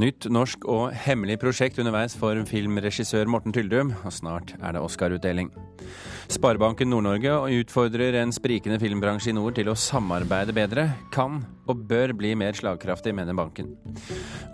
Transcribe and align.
Nytt 0.00 0.30
norsk 0.32 0.62
og 0.70 0.94
hemmelig 0.96 1.34
prosjekt 1.42 1.78
underveis 1.82 2.14
for 2.16 2.38
filmregissør 2.48 3.28
Morten 3.28 3.52
Tyldum, 3.52 3.90
og 4.06 4.14
snart 4.14 4.54
er 4.56 4.72
det 4.72 4.80
Oscar-utdeling. 4.80 5.50
Sparebanken 6.30 6.88
Nord-Norge 6.88 7.34
utfordrer 7.58 8.16
en 8.20 8.32
sprikende 8.32 8.78
filmbransje 8.80 9.32
i 9.32 9.36
nord 9.36 9.58
til 9.58 9.68
å 9.68 9.76
samarbeide 9.76 10.54
bedre. 10.56 10.86
Kan 11.12 11.42
og 11.68 11.84
bør 11.90 12.14
bli 12.16 12.32
mer 12.38 12.56
slagkraftig, 12.56 13.12
mener 13.18 13.36
banken. 13.36 13.74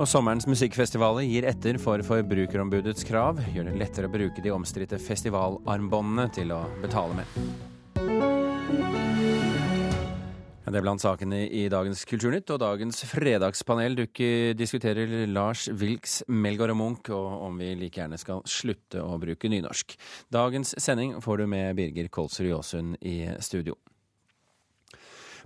Og 0.00 0.09
sommerens 0.10 0.48
musikkfestivaler 0.50 1.28
gir 1.28 1.46
etter 1.52 1.78
for 1.78 2.02
Forbrukerombudets 2.08 3.06
krav, 3.06 3.38
gjør 3.54 3.70
det 3.70 3.78
lettere 3.84 4.10
å 4.10 4.16
bruke 4.16 4.42
de 4.42 4.54
omstridte 4.56 4.98
festivalarmbåndene 4.98 6.30
til 6.34 6.56
å 6.56 6.64
betale 6.82 7.22
med. 7.22 7.75
Det 10.66 10.80
er 10.80 10.83
blant 10.83 10.98
sakene 10.98 11.45
i 11.47 11.69
dagens 11.70 12.01
Kulturnytt, 12.11 12.51
og 12.51 12.59
dagens 12.59 13.05
fredagspanel 13.06 13.95
dukker, 14.01 14.51
diskuterer 14.59 15.12
Lars 15.30 15.69
Wilks, 15.70 16.25
Melgaard 16.27 16.73
og 16.75 16.80
Munch, 16.80 17.11
og 17.15 17.45
om 17.47 17.61
vi 17.62 17.69
like 17.79 18.01
gjerne 18.01 18.19
skal 18.19 18.42
slutte 18.51 18.98
å 18.98 19.15
bruke 19.23 19.47
nynorsk. 19.52 19.95
Dagens 20.34 20.75
sending 20.83 21.20
får 21.23 21.39
du 21.39 21.51
med 21.52 21.79
Birger 21.79 22.11
Kolsrud 22.11 22.51
Jåsund 22.51 22.97
i 23.06 23.20
studio. 23.39 23.79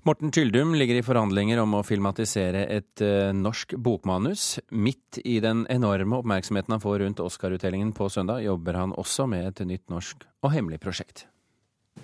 Morten 0.08 0.32
Tyldum 0.32 0.72
ligger 0.80 0.96
i 0.96 1.04
forhandlinger 1.04 1.60
om 1.60 1.76
å 1.76 1.82
filmatisere 1.84 2.62
et 2.72 3.02
uh, 3.04 3.28
norsk 3.36 3.74
bokmanus. 3.76 4.54
Midt 4.72 5.20
i 5.20 5.36
den 5.44 5.66
enorme 5.68 6.22
oppmerksomheten 6.22 6.78
han 6.78 6.80
får 6.80 7.02
rundt 7.04 7.20
Oscar-utdelingen 7.20 7.92
på 7.92 8.08
søndag, 8.08 8.40
jobber 8.46 8.80
han 8.80 8.96
også 8.96 9.28
med 9.28 9.50
et 9.50 9.60
nytt 9.68 9.92
norsk 9.92 10.24
og 10.40 10.56
hemmelig 10.56 10.80
prosjekt. 10.80 11.26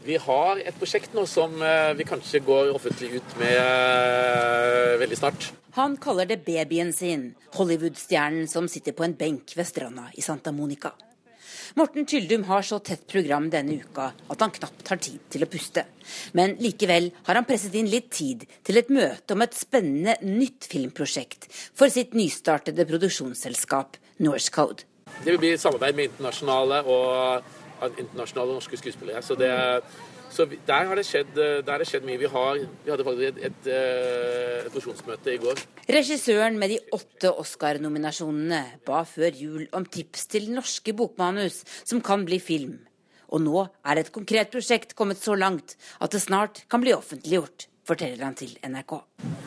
Vi 0.04 0.18
har 0.22 0.60
et 0.60 0.76
prosjekt 0.78 1.14
nå 1.16 1.24
som 1.30 1.56
eh, 1.62 1.94
vi 1.98 2.06
kanskje 2.06 2.42
går 2.46 2.74
offentlig 2.76 3.16
ut 3.18 3.38
med 3.40 3.56
eh, 3.56 4.98
veldig 5.00 5.18
snart. 5.18 5.48
Han 5.76 5.96
kaller 6.00 6.28
det 6.28 6.42
babyen 6.46 6.92
sin, 6.92 7.34
Hollywood-stjernen 7.56 8.46
som 8.48 8.68
sitter 8.70 8.96
på 8.96 9.04
en 9.04 9.16
benk 9.18 9.56
ved 9.56 9.68
stranda 9.68 10.06
i 10.14 10.24
Santa 10.24 10.52
Monica. 10.52 10.92
Morten 11.76 12.06
Tyldum 12.06 12.44
har 12.48 12.62
så 12.62 12.78
tett 12.78 13.06
program 13.10 13.50
denne 13.50 13.74
uka 13.82 14.06
at 14.32 14.40
han 14.40 14.54
knapt 14.54 14.88
har 14.88 15.00
tid 15.02 15.26
til 15.32 15.44
å 15.44 15.48
puste. 15.50 15.82
Men 16.38 16.54
likevel 16.62 17.10
har 17.26 17.36
han 17.36 17.44
presset 17.48 17.74
inn 17.76 17.90
litt 17.90 18.08
tid 18.14 18.46
til 18.64 18.80
et 18.80 18.88
møte 18.88 19.34
om 19.34 19.44
et 19.44 19.56
spennende 19.56 20.16
nytt 20.24 20.68
filmprosjekt 20.70 21.50
for 21.50 21.92
sitt 21.92 22.14
nystartede 22.16 22.86
produksjonsselskap 22.88 23.98
Norse 24.24 24.54
Code. 24.54 24.86
Det 25.20 25.32
vil 25.32 25.40
bli 25.42 25.52
samarbeid 25.60 25.98
med 25.98 26.10
internasjonale 26.10 26.82
og 26.88 27.52
av 27.80 27.96
internasjonale 28.00 28.56
norske 28.56 28.78
skuespillere. 28.80 29.22
Så, 29.24 29.36
det, 29.38 29.50
så 30.32 30.46
der, 30.46 30.88
har 30.88 30.98
det 30.98 31.06
skjedd, 31.08 31.32
der 31.36 31.70
har 31.70 31.82
det 31.82 31.88
skjedd 31.90 32.06
mye. 32.08 32.20
Vi, 32.20 32.30
har, 32.32 32.62
vi 32.84 32.92
hadde 32.92 33.06
faktisk 33.06 33.28
et, 33.28 33.40
et, 33.50 33.70
eh, 33.72 35.12
et 35.12 35.30
i 35.34 35.38
går. 35.44 35.62
Regissøren 35.98 36.58
med 36.60 36.74
de 36.74 36.80
åtte 36.96 37.32
Oscar-nominasjonene 37.44 38.62
ba 38.88 39.04
før 39.08 39.38
jul 39.44 39.68
om 39.76 39.86
tips 39.86 40.28
til 40.32 40.50
norske 40.54 40.96
bokmanus 40.96 41.62
som 41.84 42.02
kan 42.04 42.26
bli 42.28 42.40
film. 42.42 42.78
Og 43.34 43.42
nå 43.42 43.64
er 43.84 44.00
et 44.00 44.12
konkret 44.14 44.52
prosjekt 44.54 44.94
kommet 44.98 45.18
så 45.18 45.34
langt 45.34 45.74
at 45.98 46.14
det 46.14 46.22
snart 46.22 46.64
kan 46.70 46.84
bli 46.84 46.94
offentliggjort 46.94 47.66
forteller 47.86 48.24
han 48.26 48.36
til 48.38 48.56
NRK. 48.66 48.94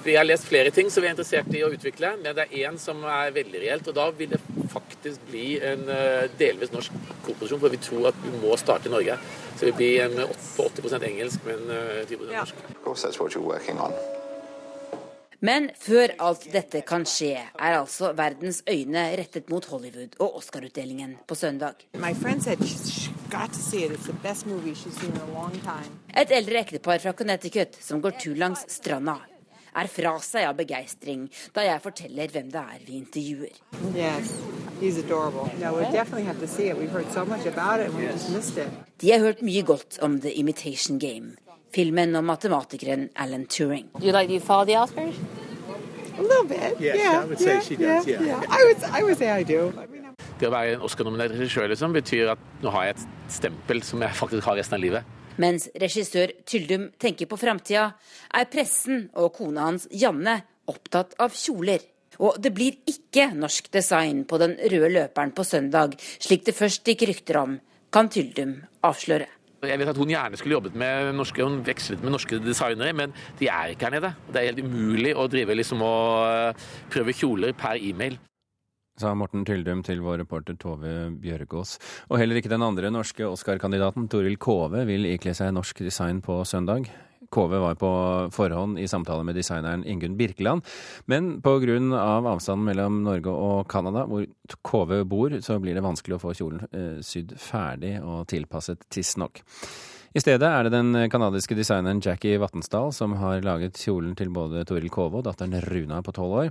Vi 0.03 0.15
har 0.15 0.27
lest 0.27 0.47
flere 0.47 0.71
ting 0.75 0.91
som 0.91 1.03
vi 1.03 1.09
er 1.09 1.15
interessert 1.15 1.49
i 1.55 1.63
å 1.65 1.71
utvikle, 1.73 2.13
men 2.21 2.35
det 2.35 2.45
er 2.45 2.69
én 2.69 2.77
som 2.81 3.03
er 3.03 3.33
veldig 3.35 3.63
reelt. 3.65 3.89
Og 3.91 3.97
da 3.97 4.09
vil 4.15 4.31
det 4.35 4.41
faktisk 4.71 5.25
bli 5.31 5.47
en 5.65 5.83
eh, 5.93 6.29
delvis 6.39 6.71
norsk 6.75 6.95
koproduksjon, 7.25 7.59
for 7.63 7.73
vi 7.73 7.81
tror 7.83 8.11
at 8.13 8.23
vi 8.23 8.35
må 8.43 8.55
starte 8.61 8.89
i 8.89 8.93
Norge. 8.95 9.17
Så 9.57 9.67
det 9.67 9.75
blir 9.79 10.05
en 10.05 10.23
på 10.55 10.69
80% 10.69 11.09
engelsk, 11.11 11.43
men 11.49 11.67
10 12.07 12.23
norsk. 12.23 12.63
norsk. 12.87 14.18
Men 15.39 15.69
før 15.79 16.11
alt 16.19 16.49
dette 16.51 16.81
kan 16.83 17.05
skje, 17.07 17.37
er 17.39 17.77
altså 17.77 18.11
verdens 18.17 18.59
øyne 18.67 19.05
rettet 19.15 19.47
mot 19.51 19.63
Hollywood 19.71 20.17
og 20.19 20.35
Oscar-utdelingen 20.41 21.15
på 21.27 21.35
søndag. 21.35 21.79
Et 26.23 26.35
eldre 26.41 26.59
ektepar 26.59 26.99
fra 26.99 27.15
Connecticut 27.15 27.79
som 27.79 28.03
går 28.03 28.19
tur 28.19 28.35
langs 28.35 28.65
stranda, 28.67 29.15
er 29.79 29.87
fra 29.87 30.17
seg 30.19 30.43
av 30.49 30.59
begeistring 30.59 31.29
da 31.55 31.63
jeg 31.69 31.85
forteller 31.87 32.27
hvem 32.35 32.51
det 32.51 32.63
er 32.75 32.79
vi 32.83 32.99
intervjuer. 32.99 33.55
Yes. 33.95 34.35
De 38.99 39.11
har 39.11 39.19
hørt 39.23 39.41
mye 39.43 39.63
godt 39.67 39.99
om 40.01 40.19
The 40.19 40.31
Imitation 40.39 40.99
Game 40.99 41.35
filmen 41.71 42.15
om 42.15 42.25
matematikeren 42.25 43.09
Alan 43.15 43.45
Turing. 43.45 43.89
Do 43.99 44.05
you 44.05 44.13
like, 44.13 44.27
do 44.27 44.33
you 44.33 44.39
follow 44.39 44.65
the 44.65 44.77
Oscars? 44.79 45.15
A 46.17 46.21
little 46.21 46.43
bit. 46.43 46.79
Yes, 46.79 46.97
yeah, 46.97 47.23
I 47.23 47.25
would 47.25 47.39
say 47.39 47.53
yeah, 47.53 47.61
she 47.61 47.75
does. 47.75 48.07
Yeah, 48.07 48.21
yeah. 48.21 48.43
I 48.49 48.63
would, 48.65 48.83
I 48.83 49.03
would 49.03 49.17
say 49.17 49.29
I 49.31 49.43
do. 49.43 49.71
Det 50.39 50.47
å 50.47 50.51
være 50.51 50.75
en 50.75 50.83
Oscar-nominert 50.83 51.33
regissør 51.35 51.69
liksom, 51.71 51.93
betyr 51.95 52.33
at 52.33 52.43
nå 52.63 52.71
har 52.75 52.89
jeg 52.89 52.97
et 52.97 53.05
stempel 53.31 53.81
som 53.87 54.03
jeg 54.03 54.17
faktisk 54.19 54.47
har 54.47 54.59
resten 54.59 54.77
av 54.77 54.83
livet. 54.83 55.15
Mens 55.39 55.69
regissør 55.79 56.33
Tyldum 56.47 56.89
tenker 56.99 57.29
på 57.31 57.39
framtida, 57.39 57.93
er 58.35 58.49
pressen 58.51 59.07
og 59.15 59.31
kona 59.37 59.69
hans 59.69 59.87
Janne 59.95 60.41
opptatt 60.67 61.15
av 61.23 61.35
kjoler. 61.35 61.85
Og 62.19 62.35
det 62.43 62.51
blir 62.51 62.75
ikke 62.91 63.29
norsk 63.31 63.71
design 63.71 64.25
på 64.27 64.39
den 64.41 64.57
røde 64.59 64.91
løperen 64.91 65.31
på 65.35 65.47
søndag, 65.47 65.95
slik 66.19 66.43
det 66.47 66.57
først 66.57 66.87
gikk 66.87 67.07
rykter 67.07 67.39
om, 67.39 67.59
kan 67.95 68.11
Tyldum 68.11 68.57
avsløre. 68.83 69.29
Jeg 69.67 69.79
vet 69.81 69.89
at 69.91 69.97
hun 69.99 70.11
gjerne 70.11 70.37
skulle 70.39 70.55
jobbet 70.55 70.75
med 70.79 71.11
norske, 71.17 71.43
hun 71.43 71.59
vekslet 71.67 72.03
med 72.03 72.13
norske 72.15 72.39
designere, 72.39 72.95
men 72.95 73.11
de 73.41 73.49
er 73.51 73.73
ikke 73.73 73.89
her 73.89 73.97
nede. 73.97 74.13
Det 74.31 74.39
er 74.39 74.53
helt 74.53 74.63
umulig 74.63 75.11
å 75.19 75.27
drive 75.31 75.57
liksom 75.59 75.83
og 75.83 76.29
eh, 76.29 76.69
prøve 76.93 77.15
kjoler 77.15 77.55
per 77.59 77.81
e-mail. 77.81 78.15
Sa 78.99 79.13
Morten 79.15 79.45
Tyldum 79.47 79.83
til 79.83 80.01
vår 80.03 80.21
reporter 80.23 80.55
Tove 80.59 80.93
Bjørgaas. 81.23 81.77
Og 82.11 82.19
heller 82.19 82.39
ikke 82.39 82.51
den 82.51 82.63
andre 82.63 82.91
norske 82.91 83.27
Oscar-kandidaten, 83.27 84.09
Toril 84.11 84.35
Kove, 84.39 84.83
vil 84.87 85.07
ikle 85.11 85.35
seg 85.35 85.53
norsk 85.55 85.83
design 85.87 86.19
på 86.23 86.41
søndag. 86.47 86.89
Kove 87.29 87.59
var 87.61 87.77
på 87.79 87.91
forhånd 88.33 88.79
i 88.81 88.87
samtale 88.89 89.25
med 89.27 89.37
designeren 89.37 89.85
Ingunn 89.85 90.17
Birkeland, 90.19 90.65
men 91.05 91.37
pga. 91.45 91.59
Av 91.99 92.25
avstanden 92.27 92.65
mellom 92.65 93.01
Norge 93.03 93.31
og 93.33 93.67
Canada, 93.69 94.05
hvor 94.07 94.25
Kove 94.65 95.03
bor, 95.05 95.33
så 95.43 95.57
blir 95.61 95.75
det 95.75 95.83
vanskelig 95.83 96.17
å 96.17 96.21
få 96.21 96.33
kjolen 96.37 96.63
eh, 96.71 96.99
sydd 97.05 97.35
ferdig 97.39 97.97
og 98.01 98.27
tilpasset 98.31 98.85
tidsnok. 98.89 99.41
I 100.15 100.21
stedet 100.23 100.47
er 100.47 100.65
det 100.65 100.73
den 100.73 101.09
canadiske 101.11 101.57
designeren 101.57 102.01
Jackie 102.01 102.39
Vatnsdal 102.41 102.93
som 102.95 103.13
har 103.19 103.43
laget 103.45 103.77
kjolen 103.77 104.15
til 104.17 104.31
både 104.33 104.63
Toril 104.65 104.89
Kove 104.89 105.19
og 105.19 105.27
datteren 105.27 105.59
Runa 105.67 106.01
på 106.05 106.15
tolv 106.15 106.39
år. 106.43 106.49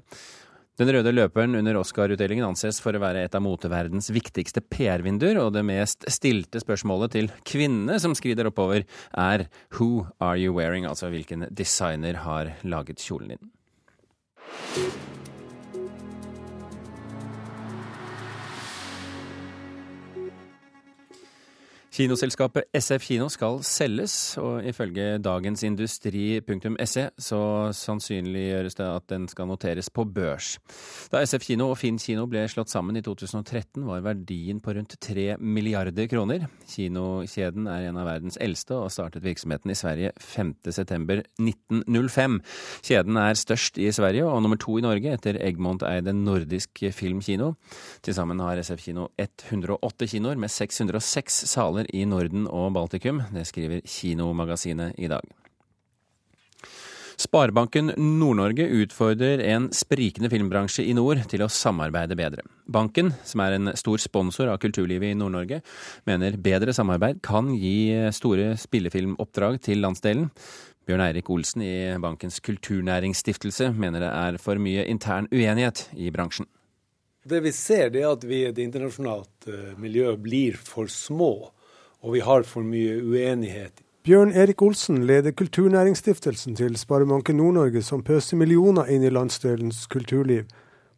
Den 0.78 0.92
røde 0.94 1.10
løperen 1.10 1.58
under 1.58 1.74
Oscar-utdelingen 1.80 2.46
anses 2.46 2.78
for 2.78 2.94
å 2.94 3.00
være 3.02 3.24
et 3.26 3.34
av 3.34 3.42
moteverdens 3.42 4.12
viktigste 4.14 4.62
PR-vinduer, 4.62 5.40
og 5.42 5.50
det 5.56 5.64
mest 5.66 6.06
stilte 6.06 6.62
spørsmålet 6.62 7.16
til 7.16 7.30
kvinnene 7.42 7.98
som 7.98 8.14
skrider 8.14 8.46
oppover, 8.52 8.86
er 9.10 9.48
Who 9.74 10.06
are 10.22 10.38
you 10.38 10.54
wearing? 10.54 10.86
Altså 10.86 11.10
hvilken 11.10 11.48
designer 11.50 12.22
har 12.22 12.54
laget 12.62 13.02
kjolen 13.02 13.34
din? 13.34 13.54
Kinoselskapet 21.98 22.68
SF 22.78 23.08
Kino 23.08 23.24
skal 23.26 23.56
selges, 23.66 24.38
og 24.38 24.62
ifølge 24.62 25.18
dagensindustri.se 25.18 27.10
så 27.18 27.72
sannsynliggjøres 27.74 28.78
det 28.78 28.86
at 28.86 29.02
den 29.10 29.26
skal 29.26 29.50
noteres 29.50 29.90
på 29.90 30.06
børs. 30.06 30.62
Da 31.10 31.26
SF 31.26 31.42
Kino 31.48 31.72
og 31.72 31.78
Finn 31.80 31.98
kino 31.98 32.26
ble 32.30 32.44
slått 32.46 32.70
sammen 32.70 32.94
i 32.94 33.02
2013, 33.02 33.82
var 33.88 34.04
verdien 34.06 34.60
på 34.62 34.70
rundt 34.76 34.94
3 35.02 35.42
milliarder 35.42 36.06
kroner. 36.06 36.46
Kinokjeden 36.70 37.66
er 37.66 37.88
en 37.88 37.98
av 37.98 38.06
verdens 38.06 38.38
eldste 38.46 38.78
og 38.78 38.94
startet 38.94 39.26
virksomheten 39.26 39.74
i 39.74 39.78
Sverige 39.82 40.14
5.9.1905. 40.22 42.38
Kjeden 42.86 43.18
er 43.24 43.42
størst 43.42 43.74
i 43.82 43.90
Sverige 43.90 44.22
og 44.22 44.38
nummer 44.46 44.54
to 44.62 44.78
i 44.78 44.86
Norge 44.86 45.18
etter 45.18 45.34
Egmont-eide 45.42 46.14
Nordisk 46.14 46.70
Filmkino. 46.94 47.58
Til 48.06 48.14
sammen 48.14 48.38
har 48.46 48.62
SF 48.62 48.86
Kino 48.86 49.10
108 49.18 50.06
kinoer 50.14 50.38
med 50.38 50.54
606 50.54 51.42
saler 51.50 51.87
i 51.94 52.04
Norden 52.08 52.46
og 52.46 52.72
Baltikum. 52.76 53.22
Det 53.34 53.46
skriver 53.48 53.84
Kinomagasinet 53.86 54.98
i 54.98 55.10
dag. 55.10 55.24
Sparebanken 57.18 57.90
Nord-Norge 57.98 58.68
utfordrer 58.78 59.40
en 59.50 59.64
sprikende 59.74 60.30
filmbransje 60.30 60.84
i 60.86 60.92
nord 60.94 61.24
til 61.26 61.42
å 61.42 61.48
samarbeide 61.50 62.14
bedre. 62.14 62.44
Banken, 62.70 63.10
som 63.26 63.42
er 63.42 63.56
en 63.56 63.72
stor 63.74 63.98
sponsor 63.98 64.52
av 64.52 64.60
kulturlivet 64.62 65.10
i 65.10 65.16
Nord-Norge, 65.18 65.58
mener 66.06 66.38
bedre 66.38 66.74
samarbeid 66.76 67.18
kan 67.26 67.50
gi 67.58 67.90
store 68.14 68.52
spillefilmoppdrag 68.62 69.58
til 69.66 69.82
landsdelen. 69.82 70.30
Bjørn 70.86 71.02
Eirik 71.08 71.26
Olsen 71.34 71.66
i 71.66 71.74
bankens 71.98 72.38
kulturnæringsstiftelse 72.46 73.72
mener 73.74 74.06
det 74.06 74.14
er 74.14 74.38
for 74.38 74.62
mye 74.62 74.86
intern 74.86 75.26
uenighet 75.34 75.88
i 75.98 76.12
bransjen. 76.14 76.46
Det 77.28 77.42
vi 77.42 77.50
ser, 77.52 77.90
er 77.90 78.12
at 78.12 78.22
vi 78.24 78.44
i 78.44 78.48
et 78.48 78.62
internasjonalt 78.62 79.50
eh, 79.50 79.74
miljø 79.76 80.14
blir 80.22 80.54
for 80.56 80.86
små 80.86 81.50
og 82.02 82.14
vi 82.14 82.22
har 82.24 82.46
for 82.46 82.66
mye 82.66 83.00
uenighet. 83.02 83.82
Bjørn 84.06 84.32
Erik 84.32 84.62
Olsen 84.62 85.02
leder 85.06 85.34
Kulturnæringsstiftelsen 85.36 86.54
til 86.56 86.78
Sparebanken 86.80 87.36
Nord-Norge, 87.36 87.82
som 87.82 88.04
pøser 88.06 88.38
millioner 88.40 88.88
inn 88.88 89.04
i 89.04 89.12
landsdelens 89.12 89.82
kulturliv. 89.92 90.46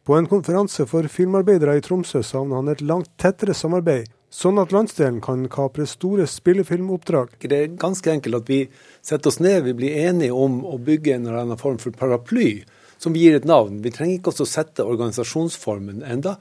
På 0.07 0.15
en 0.17 0.29
konferanse 0.29 0.85
for 0.89 1.05
filmarbeidere 1.11 1.75
i 1.77 1.83
Tromsø 1.85 2.21
savner 2.25 2.61
han 2.61 2.71
et 2.71 2.81
langt 2.81 3.11
tettere 3.21 3.53
samarbeid, 3.57 4.07
sånn 4.31 4.61
at 4.61 4.71
landsdelen 4.71 5.19
kan 5.21 5.43
kapre 5.51 5.85
store 5.89 6.25
spillefilmoppdrag. 6.29 7.35
Det 7.43 7.57
er 7.57 7.75
ganske 7.81 8.13
enkelt 8.13 8.39
at 8.39 8.49
vi 8.49 8.61
setter 9.03 9.29
oss 9.29 9.41
ned, 9.43 9.65
vi 9.67 9.75
blir 9.81 9.99
enige 10.07 10.33
om 10.33 10.61
å 10.65 10.79
bygge 10.81 11.17
en 11.17 11.27
eller 11.27 11.43
annen 11.43 11.59
form 11.59 11.81
for 11.83 11.93
paraply 11.93 12.61
som 13.01 13.13
vi 13.13 13.25
gir 13.25 13.35
et 13.37 13.49
navn. 13.49 13.81
Vi 13.83 13.91
trenger 13.93 14.19
ikke 14.19 14.31
også 14.31 14.47
sette 14.47 14.85
organisasjonsformen 14.85 16.05
enda, 16.05 16.37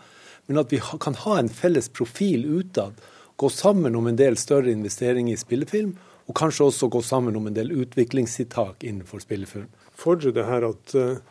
men 0.47 0.61
at 0.61 0.73
vi 0.73 0.81
kan 1.03 1.17
ha 1.25 1.39
en 1.41 1.51
felles 1.51 1.89
profil 1.93 2.47
utad. 2.61 3.01
Gå 3.41 3.49
sammen 3.49 3.97
om 3.97 4.07
en 4.07 4.19
del 4.21 4.37
større 4.37 4.73
investeringer 4.73 5.33
i 5.33 5.41
spillefilm, 5.41 5.95
og 6.29 6.37
kanskje 6.37 6.69
også 6.69 6.91
gå 6.93 7.01
sammen 7.03 7.37
om 7.39 7.49
en 7.49 7.57
del 7.57 7.73
utviklingstiltak 7.73 8.85
innenfor 8.85 9.23
spillefilm. 9.25 9.71
Fordrer 9.97 10.35
det 10.37 10.45
her 10.47 10.67
at 10.69 10.95
uh, 10.95 11.23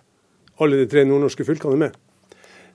alle 0.59 0.81
de 0.81 0.87
tre 0.89 1.05
nordnorske 1.05 1.45
fylkene 1.45 1.77
er 1.77 1.83
med? 1.85 1.99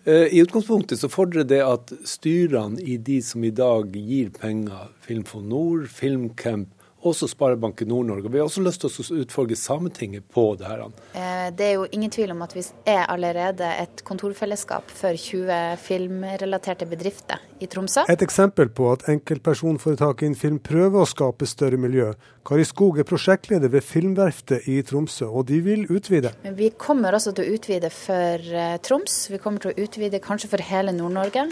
Eh, 0.05 0.37
I 0.37 0.43
utgangspunktet 0.45 1.01
så 1.01 1.09
fordrer 1.09 1.47
det 1.49 1.63
at 1.65 1.93
styrene 2.05 2.81
i 2.81 2.99
de 3.01 3.19
som 3.25 3.45
i 3.45 3.53
dag 3.55 3.95
gir 3.97 4.31
penger, 4.37 4.91
Filmfond 5.05 5.49
Nord, 5.49 5.87
Filmcamp, 5.89 6.74
også 7.05 7.29
Sparebanken 7.31 7.89
Nord-Norge. 7.89 8.31
Vi 8.33 8.41
har 8.41 8.49
også 8.49 8.63
lyst 8.65 8.85
til 8.85 8.91
å 8.91 9.21
utfordre 9.23 9.57
Sametinget 9.59 10.27
på 10.33 10.47
det 10.59 10.69
her. 10.69 10.85
Eh, 11.15 11.49
det 11.57 11.67
er 11.67 11.75
jo 11.77 11.89
ingen 11.93 12.13
tvil 12.13 12.35
om 12.35 12.43
at 12.47 12.55
vi 12.57 12.65
er 12.91 13.05
allerede 13.13 13.69
et 13.83 14.05
kontorfellesskap 14.07 14.93
for 14.93 15.17
20 15.19 15.77
filmrelaterte 15.85 16.89
bedrifter 16.89 17.43
i 17.61 17.69
Tromsø. 17.71 18.07
Et 18.13 18.25
eksempel 18.25 18.71
på 18.75 18.91
at 18.93 19.07
enkeltpersonforetaket 19.13 20.29
innen 20.29 20.41
film 20.41 20.61
prøver 20.65 21.05
å 21.05 21.09
skape 21.09 21.49
større 21.49 21.81
miljø. 21.81 22.13
Kari 22.45 22.65
Skog 22.69 22.99
er 23.01 23.09
prosjektleder 23.09 23.73
ved 23.73 23.85
Filmverftet 23.87 24.67
i 24.69 24.81
Tromsø, 24.85 25.31
og 25.31 25.47
de 25.49 25.61
vil 25.65 25.87
utvide. 25.89 26.35
Men 26.45 26.59
vi 26.59 26.71
kommer 26.77 27.17
også 27.17 27.33
til 27.37 27.47
å 27.47 27.57
utvide 27.57 27.93
for 27.95 28.51
eh, 28.65 28.77
Troms. 28.85 29.17
Vi 29.33 29.41
kommer 29.41 29.65
til 29.65 29.73
å 29.73 29.87
utvide 29.87 30.21
kanskje 30.25 30.53
for 30.53 30.65
hele 30.65 30.93
Nord-Norge, 30.97 31.49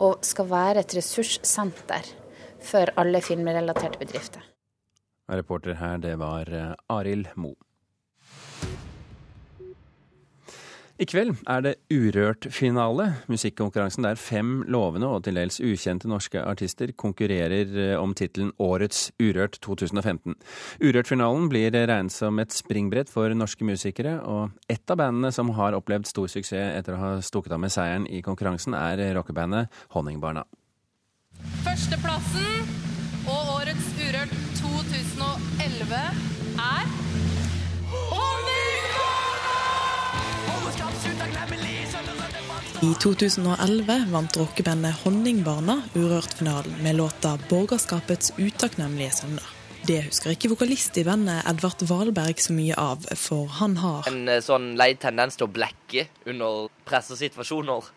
og 0.00 0.24
skal 0.24 0.48
være 0.50 0.84
et 0.84 0.96
ressurssenter 0.96 2.14
for 2.64 2.92
alle 3.00 3.20
filmrelaterte 3.24 4.00
bedrifter. 4.00 4.49
Reporter 5.30 5.78
her, 5.80 5.98
det 6.02 6.18
var 6.18 6.50
eh, 6.52 6.72
Arild 6.90 7.32
Mo. 7.36 7.54
I 11.00 11.06
kveld 11.08 11.30
er 11.48 11.62
det 11.64 11.70
Urørt-finale, 11.88 13.06
musikkonkurransen 13.32 14.04
der 14.04 14.18
fem 14.20 14.58
lovende 14.68 15.08
og 15.08 15.22
til 15.24 15.38
dels 15.38 15.56
ukjente 15.64 16.10
norske 16.12 16.42
artister 16.44 16.92
konkurrerer 16.92 17.72
eh, 17.72 17.94
om 17.96 18.12
tittelen 18.12 18.50
Årets 18.60 19.06
Urørt 19.16 19.56
2015. 19.64 20.36
Urørt-finalen 20.84 21.48
blir 21.48 21.72
regnet 21.72 22.12
som 22.12 22.36
et 22.42 22.52
springbrett 22.52 23.08
for 23.08 23.32
norske 23.32 23.64
musikere, 23.64 24.18
og 24.20 24.52
ett 24.68 24.92
av 24.92 25.00
bandene 25.00 25.32
som 25.32 25.54
har 25.56 25.78
opplevd 25.78 26.10
stor 26.10 26.28
suksess 26.28 26.76
etter 26.76 26.98
å 26.98 27.00
ha 27.00 27.10
stukket 27.24 27.56
av 27.56 27.64
med 27.64 27.72
seieren 27.72 28.04
i 28.04 28.20
konkurransen, 28.20 28.76
er 28.76 29.00
rockebandet 29.16 29.72
Honningbarna. 29.96 30.44
Førsteplassen 31.64 32.68
og 33.24 33.56
Årets 33.56 33.92
Urørt 34.04 34.49
2011 34.80 35.94
er 36.56 36.86
I 42.80 42.94
2011 42.96 44.06
vant 44.08 44.36
rockebandet 44.40 45.02
Honningbarna 45.04 45.82
Urørt-finalen 45.94 46.80
med 46.82 46.96
låta 46.96 47.36
'Borgerskapets 47.48 48.32
utakknemlige 48.38 49.10
sønner'. 49.10 49.59
Det 49.86 49.96
husker 50.04 50.34
ikke 50.34 50.50
vokalist 50.52 50.98
i 51.00 51.04
bandet 51.06 51.40
Edvard 51.48 51.80
Valberg 51.88 52.40
så 52.42 52.52
mye 52.52 52.76
av, 52.78 53.06
for 53.16 53.48
han 53.60 53.78
har 53.80 54.08
En 54.10 54.28
eh, 54.28 54.42
sånn 54.44 54.74
lei 54.78 54.92
tendens 55.00 55.38
til 55.40 55.46
å 55.48 55.52
blekke 55.52 56.04
under 56.28 56.68
pressesituasjoner. 56.88 57.88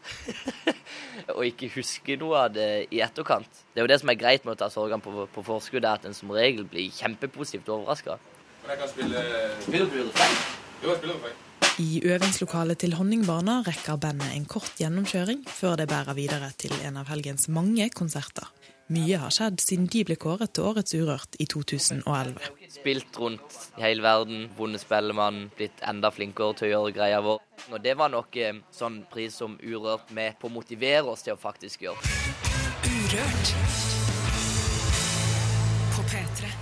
og 1.35 1.44
ikke 1.47 1.69
huske 1.75 2.15
noe 2.19 2.45
av 2.45 2.56
det 2.56 2.69
i 2.88 3.01
etterkant. 3.03 3.62
Det 3.74 3.81
er 3.81 3.88
jo 3.88 3.91
det 3.91 4.00
som 4.01 4.12
er 4.13 4.19
greit 4.19 4.47
med 4.47 4.56
å 4.56 4.62
ta 4.63 4.71
sorgene 4.71 5.03
på, 5.03 5.27
på 5.33 5.45
forskudd, 5.45 5.83
er 5.83 6.00
at 6.00 6.07
en 6.07 6.15
som 6.18 6.31
regel 6.33 6.65
blir 6.69 6.88
kjempepositivt 6.95 7.71
overraska. 7.75 8.18
Spille 8.88 9.24
Spiller 9.65 9.89
du 9.91 10.00
refreng? 10.07 10.38
Jo, 10.83 10.94
jeg 10.94 11.01
spiller 11.01 11.18
refreng. 11.19 11.41
I 11.83 12.03
øvingslokalet 12.06 12.79
til 12.83 12.94
Honningbarna 12.95 13.63
rekker 13.65 13.97
bandet 13.97 14.36
en 14.36 14.45
kort 14.45 14.77
gjennomkjøring 14.79 15.41
før 15.50 15.79
det 15.81 15.89
bærer 15.91 16.15
videre 16.15 16.51
til 16.62 16.75
en 16.86 17.00
av 17.01 17.09
helgens 17.09 17.50
mange 17.50 17.89
konserter. 17.91 18.45
Mye 18.93 19.17
har 19.17 19.31
skjedd 19.33 19.61
siden 19.63 19.85
de 19.89 20.03
ble 20.05 20.15
kåret 20.21 20.51
til 20.53 20.67
Årets 20.69 20.93
Urørt 20.93 21.37
i 21.41 21.47
2011. 21.49 22.35
Spilt 22.69 23.17
rundt 23.17 23.55
i 23.79 23.85
hele 23.87 24.03
verden, 24.05 24.43
vunnet 24.57 24.83
Spellemann, 24.83 25.47
blitt 25.57 25.81
enda 25.87 26.11
flinkere 26.13 26.53
til 26.59 26.67
å 26.67 26.71
gjøre 26.73 26.91
greia 26.97 27.21
vår. 27.25 27.39
Og 27.71 27.79
det 27.81 27.95
var 27.97 28.11
nok 28.13 28.37
eh, 28.37 28.59
sånn 28.75 28.99
pris 29.09 29.39
som 29.39 29.55
Urørt 29.63 30.11
med 30.13 30.37
på 30.37 30.51
å 30.51 30.53
motivere 30.53 31.09
oss 31.09 31.25
til 31.25 31.33
å 31.33 31.41
faktisk 31.41 31.87
gjøre. 31.87 32.13
Urørt 32.91 33.55
på 35.95 36.05
P3. 36.13 36.53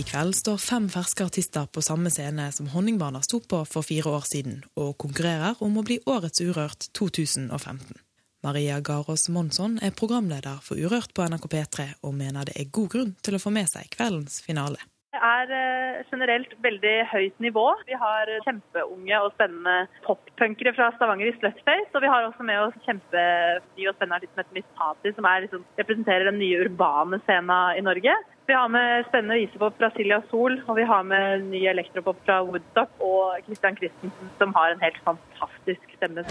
I 0.00 0.06
kveld 0.08 0.38
står 0.40 0.62
fem 0.62 0.88
ferske 0.90 1.28
artister 1.28 1.68
på 1.68 1.84
samme 1.84 2.10
scene 2.14 2.48
som 2.54 2.70
Honningbarna 2.72 3.20
sto 3.26 3.42
på 3.44 3.60
for 3.68 3.84
fire 3.84 4.16
år 4.16 4.24
siden, 4.30 4.62
og 4.80 4.96
konkurrerer 5.04 5.60
om 5.60 5.76
å 5.76 5.84
bli 5.84 6.00
Årets 6.08 6.40
Urørt 6.46 6.88
2015. 6.96 8.00
Maria 8.44 8.80
Garås 8.84 9.30
Monsson 9.32 9.78
er 9.80 9.94
programleder 9.96 10.58
for 10.64 10.76
Urørt 10.76 11.14
på 11.16 11.24
NRK 11.24 11.46
P3, 11.48 11.86
og 12.04 12.12
mener 12.18 12.44
det 12.44 12.58
er 12.60 12.72
god 12.76 12.90
grunn 12.92 13.14
til 13.24 13.38
å 13.38 13.40
få 13.40 13.52
med 13.54 13.70
seg 13.70 13.88
kveldens 13.94 14.42
finale. 14.44 14.82
Det 15.14 15.20
er 15.22 15.52
eh, 15.54 16.02
generelt 16.10 16.52
veldig 16.60 16.92
høyt 17.12 17.36
nivå. 17.40 17.64
Vi 17.86 17.96
har 17.96 18.32
kjempeunge 18.44 19.20
og 19.22 19.30
spennende 19.36 19.86
poppunkere 20.04 20.72
fra 20.74 20.88
Stavanger 20.96 21.30
i 21.30 21.34
Slutface. 21.38 21.92
Og 21.94 22.02
vi 22.02 22.10
har 22.10 22.26
også 22.26 22.44
med 22.44 22.58
oss 22.64 22.80
kjempeny 22.82 23.86
og 23.86 23.94
spennende 23.94 24.18
artist 24.18 24.34
som 24.34 24.42
heter 24.42 24.58
Miss 24.58 24.72
Tati, 24.74 25.12
som 25.14 25.28
liksom, 25.44 25.62
representerer 25.78 26.28
den 26.28 26.40
nye 26.42 26.64
urbane 26.66 27.22
scenen 27.28 27.78
i 27.78 27.84
Norge. 27.86 28.16
Vi 28.50 28.58
har 28.58 28.74
med 28.74 29.06
spennende 29.06 29.38
visepop 29.40 29.78
fra 29.78 29.92
Silja 29.94 30.18
Sol, 30.32 30.58
og 30.66 30.76
vi 30.80 30.88
har 30.90 31.06
med 31.06 31.46
ny 31.54 31.62
elektropop 31.70 32.18
fra 32.26 32.42
Woodstock 32.44 32.98
og 32.98 33.38
Christian 33.46 33.78
Christensen, 33.78 34.34
som 34.42 34.52
har 34.58 34.74
en 34.74 34.82
helt 34.82 34.98
fantastisk 35.06 35.96
stemme. 35.96 36.26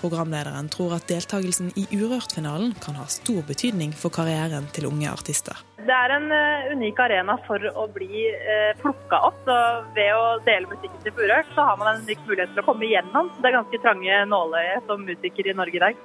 Programlederen 0.00 0.70
tror 0.72 0.94
at 0.96 1.08
deltakelsen 1.10 1.70
i 1.76 1.84
Urørt-finalen 1.92 2.72
kan 2.80 2.96
ha 2.96 3.04
stor 3.12 3.42
betydning 3.48 3.92
for 3.96 4.12
karrieren 4.14 4.68
til 4.74 4.88
unge 4.88 5.10
artister. 5.10 5.60
Det 5.80 5.96
er 5.96 6.14
en 6.14 6.28
uh, 6.32 6.70
unik 6.74 7.00
arena 7.04 7.36
for 7.46 7.60
å 7.60 7.86
bli 7.92 8.26
uh, 8.30 8.72
plukka 8.80 9.20
opp. 9.30 9.40
og 9.48 9.92
ved 9.96 10.12
å 10.16 10.24
dele 10.46 10.70
musikken 10.70 11.00
til 11.04 11.16
Urørt, 11.20 11.48
så 11.54 11.68
har 11.68 11.80
man 11.80 11.94
en 11.94 12.04
unik 12.04 12.24
mulighet 12.28 12.54
til 12.54 12.64
å 12.64 12.68
komme 12.68 12.88
igjennom. 12.88 13.32
Det 13.40 13.50
er 13.50 13.58
ganske 13.58 13.82
trange 13.84 14.20
nåløye 14.32 14.80
som 14.88 15.04
musiker 15.08 15.50
i 15.50 15.56
Norge 15.56 15.80
i 15.80 15.84
dag. 15.86 16.04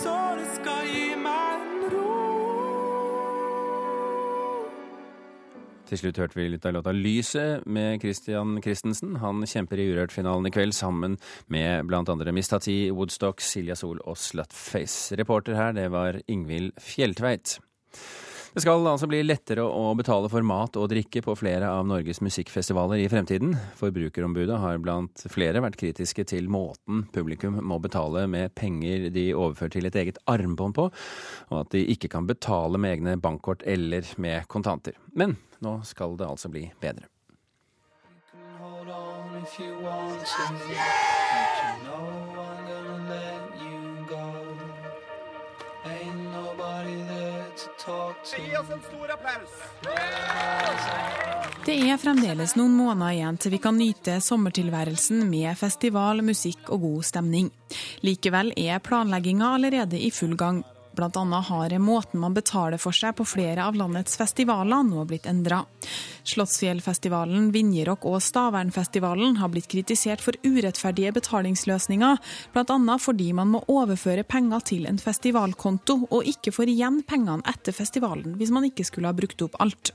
Så 0.00 0.16
det 0.38 0.50
skal 0.58 0.88
gi 0.90 1.14
meg 1.20 1.54
Til 5.84 6.00
slutt 6.00 6.18
hørte 6.22 6.38
vi 6.38 6.46
litt 6.48 6.64
av 6.64 6.72
låta 6.78 6.92
'Lyset' 6.96 7.66
med 7.66 8.00
Christian 8.00 8.56
Christensen. 8.64 9.16
Han 9.20 9.44
kjemper 9.44 9.78
i 9.78 9.90
Urørt-finalen 9.92 10.48
i 10.48 10.54
kveld 10.54 10.72
sammen 10.72 11.18
med 11.46 11.92
andre 11.92 12.32
Miss 12.32 12.50
Woodstock, 12.50 13.40
Silja 13.40 13.76
Sol 13.76 14.00
og 14.04 14.16
Slutface. 14.16 15.14
Reporter 15.16 15.54
her, 15.54 15.72
det 15.72 15.90
var 15.90 16.20
Ingvild 16.26 16.72
Fjelltveit. 16.80 17.58
Det 18.54 18.62
skal 18.62 18.86
altså 18.86 19.08
bli 19.10 19.18
lettere 19.26 19.64
å 19.66 19.88
betale 19.98 20.28
for 20.30 20.46
mat 20.46 20.76
og 20.78 20.86
drikke 20.92 21.24
på 21.26 21.34
flere 21.34 21.66
av 21.74 21.88
Norges 21.90 22.20
musikkfestivaler 22.22 23.00
i 23.02 23.08
fremtiden. 23.10 23.56
Forbrukerombudet 23.80 24.60
har 24.62 24.78
blant 24.78 25.24
flere 25.26 25.58
vært 25.58 25.80
kritiske 25.80 26.22
til 26.30 26.46
måten 26.46 27.02
publikum 27.12 27.58
må 27.66 27.80
betale 27.82 28.28
med 28.30 28.54
penger 28.54 29.08
de 29.10 29.32
overfører 29.34 29.74
til 29.74 29.88
et 29.90 29.98
eget 29.98 30.20
armbånd 30.30 30.76
på, 30.78 30.86
og 31.50 31.56
at 31.64 31.74
de 31.74 31.82
ikke 31.96 32.12
kan 32.14 32.30
betale 32.30 32.78
med 32.78 32.94
egne 32.94 33.16
bankkort 33.18 33.66
eller 33.66 34.06
med 34.22 34.46
kontanter. 34.46 34.94
Men 35.18 35.34
nå 35.64 35.80
skal 35.88 36.16
det 36.20 36.28
altså 36.28 36.52
bli 36.52 36.68
bedre. 36.80 37.08
Gi 48.24 48.56
oss 48.56 48.70
en 48.72 48.80
stor 48.82 49.10
applaus! 49.12 49.52
Det 51.64 51.74
er 51.76 51.98
fremdeles 52.00 52.54
noen 52.58 52.74
måneder 52.76 53.14
igjen 53.14 53.38
til 53.40 53.54
vi 53.54 53.60
kan 53.62 53.76
nyte 53.78 54.18
sommertilværelsen 54.24 55.22
med 55.28 55.56
festival, 55.60 56.20
musikk 56.24 56.72
og 56.74 56.82
god 56.84 57.06
stemning. 57.08 57.50
Likevel 58.04 58.52
er 58.56 58.82
planlegginga 58.84 59.54
allerede 59.58 60.00
i 60.00 60.10
full 60.12 60.36
gang. 60.40 60.64
Annet 61.02 61.46
har 61.48 61.78
måten 61.78 62.20
man 62.20 62.34
betaler 62.34 62.78
for 62.78 62.94
seg 62.94 63.16
på 63.18 63.26
flere 63.26 63.64
av 63.64 63.74
landets 63.74 64.16
festivaler 64.16 64.84
nå 64.86 65.04
blitt 65.08 65.26
endra. 65.26 65.64
Slottsfjellfestivalen, 66.24 67.50
Vinjerock 67.52 68.06
og 68.08 68.20
Stavernfestivalen 68.22 69.36
har 69.40 69.50
blitt 69.52 69.68
kritisert 69.72 70.22
for 70.24 70.38
urettferdige 70.46 71.12
betalingsløsninger, 71.18 72.22
bl.a. 72.54 72.98
fordi 73.00 73.32
man 73.36 73.52
må 73.52 73.64
overføre 73.68 74.24
penger 74.24 74.64
til 74.70 74.88
en 74.88 75.00
festivalkonto, 75.02 76.00
og 76.10 76.30
ikke 76.30 76.54
får 76.54 76.72
igjen 76.72 77.02
pengene 77.08 77.44
etter 77.50 77.76
festivalen 77.76 78.38
hvis 78.38 78.54
man 78.54 78.70
ikke 78.70 78.86
skulle 78.86 79.10
ha 79.10 79.16
brukt 79.16 79.42
opp 79.44 79.58
alt. 79.60 79.94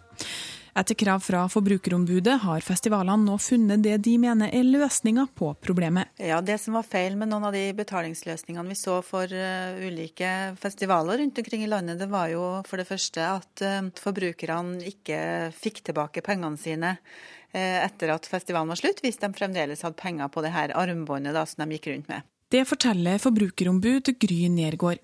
Etter 0.79 0.95
krav 0.95 1.19
fra 1.19 1.41
Forbrukerombudet 1.51 2.37
har 2.39 2.63
festivalene 2.63 3.25
nå 3.25 3.33
funnet 3.43 3.81
det 3.83 3.97
de 4.05 4.13
mener 4.21 4.53
er 4.55 4.63
løsninga 4.63 5.25
på 5.35 5.49
problemet. 5.59 6.07
Ja, 6.15 6.37
Det 6.39 6.55
som 6.63 6.77
var 6.77 6.87
feil 6.87 7.17
med 7.19 7.27
noen 7.27 7.49
av 7.49 7.51
de 7.57 7.65
betalingsløsningene 7.75 8.71
vi 8.71 8.77
så 8.79 9.01
for 9.03 9.27
uh, 9.27 9.75
ulike 9.83 10.55
festivaler 10.61 11.19
rundt 11.19 11.43
omkring 11.43 11.65
i 11.65 11.67
landet, 11.67 11.99
det 11.99 12.07
var 12.07 12.31
jo 12.31 12.45
for 12.69 12.79
det 12.79 12.87
første 12.87 13.27
at 13.27 13.65
uh, 13.65 13.91
forbrukerne 13.99 14.79
ikke 14.87 15.19
fikk 15.59 15.83
tilbake 15.91 16.23
pengene 16.23 16.55
sine 16.55 16.95
uh, 16.95 17.77
etter 17.83 18.15
at 18.15 18.31
festivalen 18.31 18.71
var 18.71 18.79
slutt, 18.79 19.03
hvis 19.03 19.19
de 19.19 19.33
fremdeles 19.35 19.83
hadde 19.83 19.99
penger 19.99 20.31
på 20.31 20.47
det 20.47 20.55
her 20.55 20.77
armbåndet 20.79 21.35
da, 21.35 21.43
som 21.43 21.65
de 21.65 21.75
gikk 21.75 21.91
rundt 21.91 22.13
med. 22.13 22.23
Det 22.49 22.63
forteller 22.65 23.19
forbrukerombud 23.21 24.09
Gry 24.17 24.47
Nergård. 24.49 24.97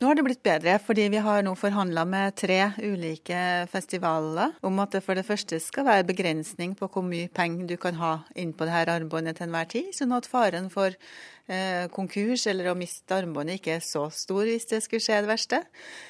Nå 0.00 0.06
har 0.08 0.16
det 0.16 0.22
blitt 0.24 0.40
bedre, 0.46 0.78
fordi 0.80 1.08
vi 1.12 1.20
har 1.20 1.42
nå 1.44 1.50
forhandla 1.58 2.06
med 2.08 2.36
tre 2.40 2.56
ulike 2.80 3.40
festivaler 3.68 4.54
om 4.64 4.80
at 4.80 4.94
det 4.96 5.02
for 5.04 5.18
det 5.18 5.26
første 5.28 5.58
skal 5.60 5.84
være 5.84 6.06
begrensning 6.08 6.72
på 6.78 6.88
hvor 6.88 7.04
mye 7.04 7.28
penger 7.28 7.66
du 7.68 7.74
kan 7.82 7.98
ha 8.00 8.12
inn 8.40 8.54
på 8.56 8.64
dette 8.64 8.94
armbåndet 8.94 9.36
til 9.36 9.50
enhver 9.50 9.68
tid, 9.74 9.90
sånn 9.98 10.16
at 10.16 10.30
faren 10.30 10.70
for 10.72 10.96
eh, 10.96 11.84
konkurs 11.92 12.46
eller 12.48 12.70
å 12.72 12.76
miste 12.78 13.20
armbåndet 13.20 13.60
ikke 13.60 13.76
er 13.76 13.84
så 13.84 14.06
stor 14.08 14.48
hvis 14.48 14.70
det 14.72 14.80
skulle 14.86 15.04
skje 15.04 15.20
det 15.26 15.32
verste. 15.34 15.60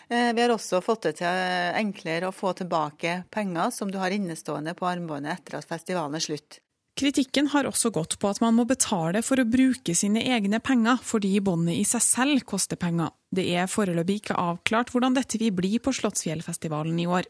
Eh, 0.06 0.30
vi 0.30 0.46
har 0.46 0.54
også 0.54 0.78
fått 0.84 1.08
det 1.08 1.16
til 1.24 1.74
enklere 1.82 2.30
å 2.30 2.38
få 2.44 2.54
tilbake 2.62 3.24
penger 3.34 3.74
som 3.74 3.90
du 3.90 3.98
har 3.98 4.14
innestående 4.14 4.78
på 4.78 4.86
armbåndet 4.94 5.40
etter 5.40 5.58
at 5.58 5.70
festivalen 5.74 6.22
er 6.22 6.28
slutt. 6.28 6.62
Kritikken 6.98 7.46
har 7.52 7.68
også 7.68 7.92
gått 7.94 8.16
på 8.18 8.26
at 8.26 8.40
man 8.42 8.56
må 8.56 8.64
betale 8.66 9.20
for 9.22 9.38
å 9.38 9.46
bruke 9.46 9.94
sine 9.94 10.24
egne 10.34 10.58
penger, 10.58 10.98
fordi 11.06 11.30
båndet 11.44 11.78
i 11.78 11.84
seg 11.86 12.02
selv 12.02 12.42
koster 12.48 12.80
penger. 12.80 13.12
Det 13.30 13.44
er 13.54 13.68
foreløpig 13.70 14.16
ikke 14.18 14.38
avklart 14.40 14.90
hvordan 14.90 15.14
dette 15.14 15.38
vil 15.38 15.52
bli 15.54 15.78
på 15.78 15.92
Slottsfjellfestivalen 15.94 16.98
i 16.98 17.06
år. 17.06 17.28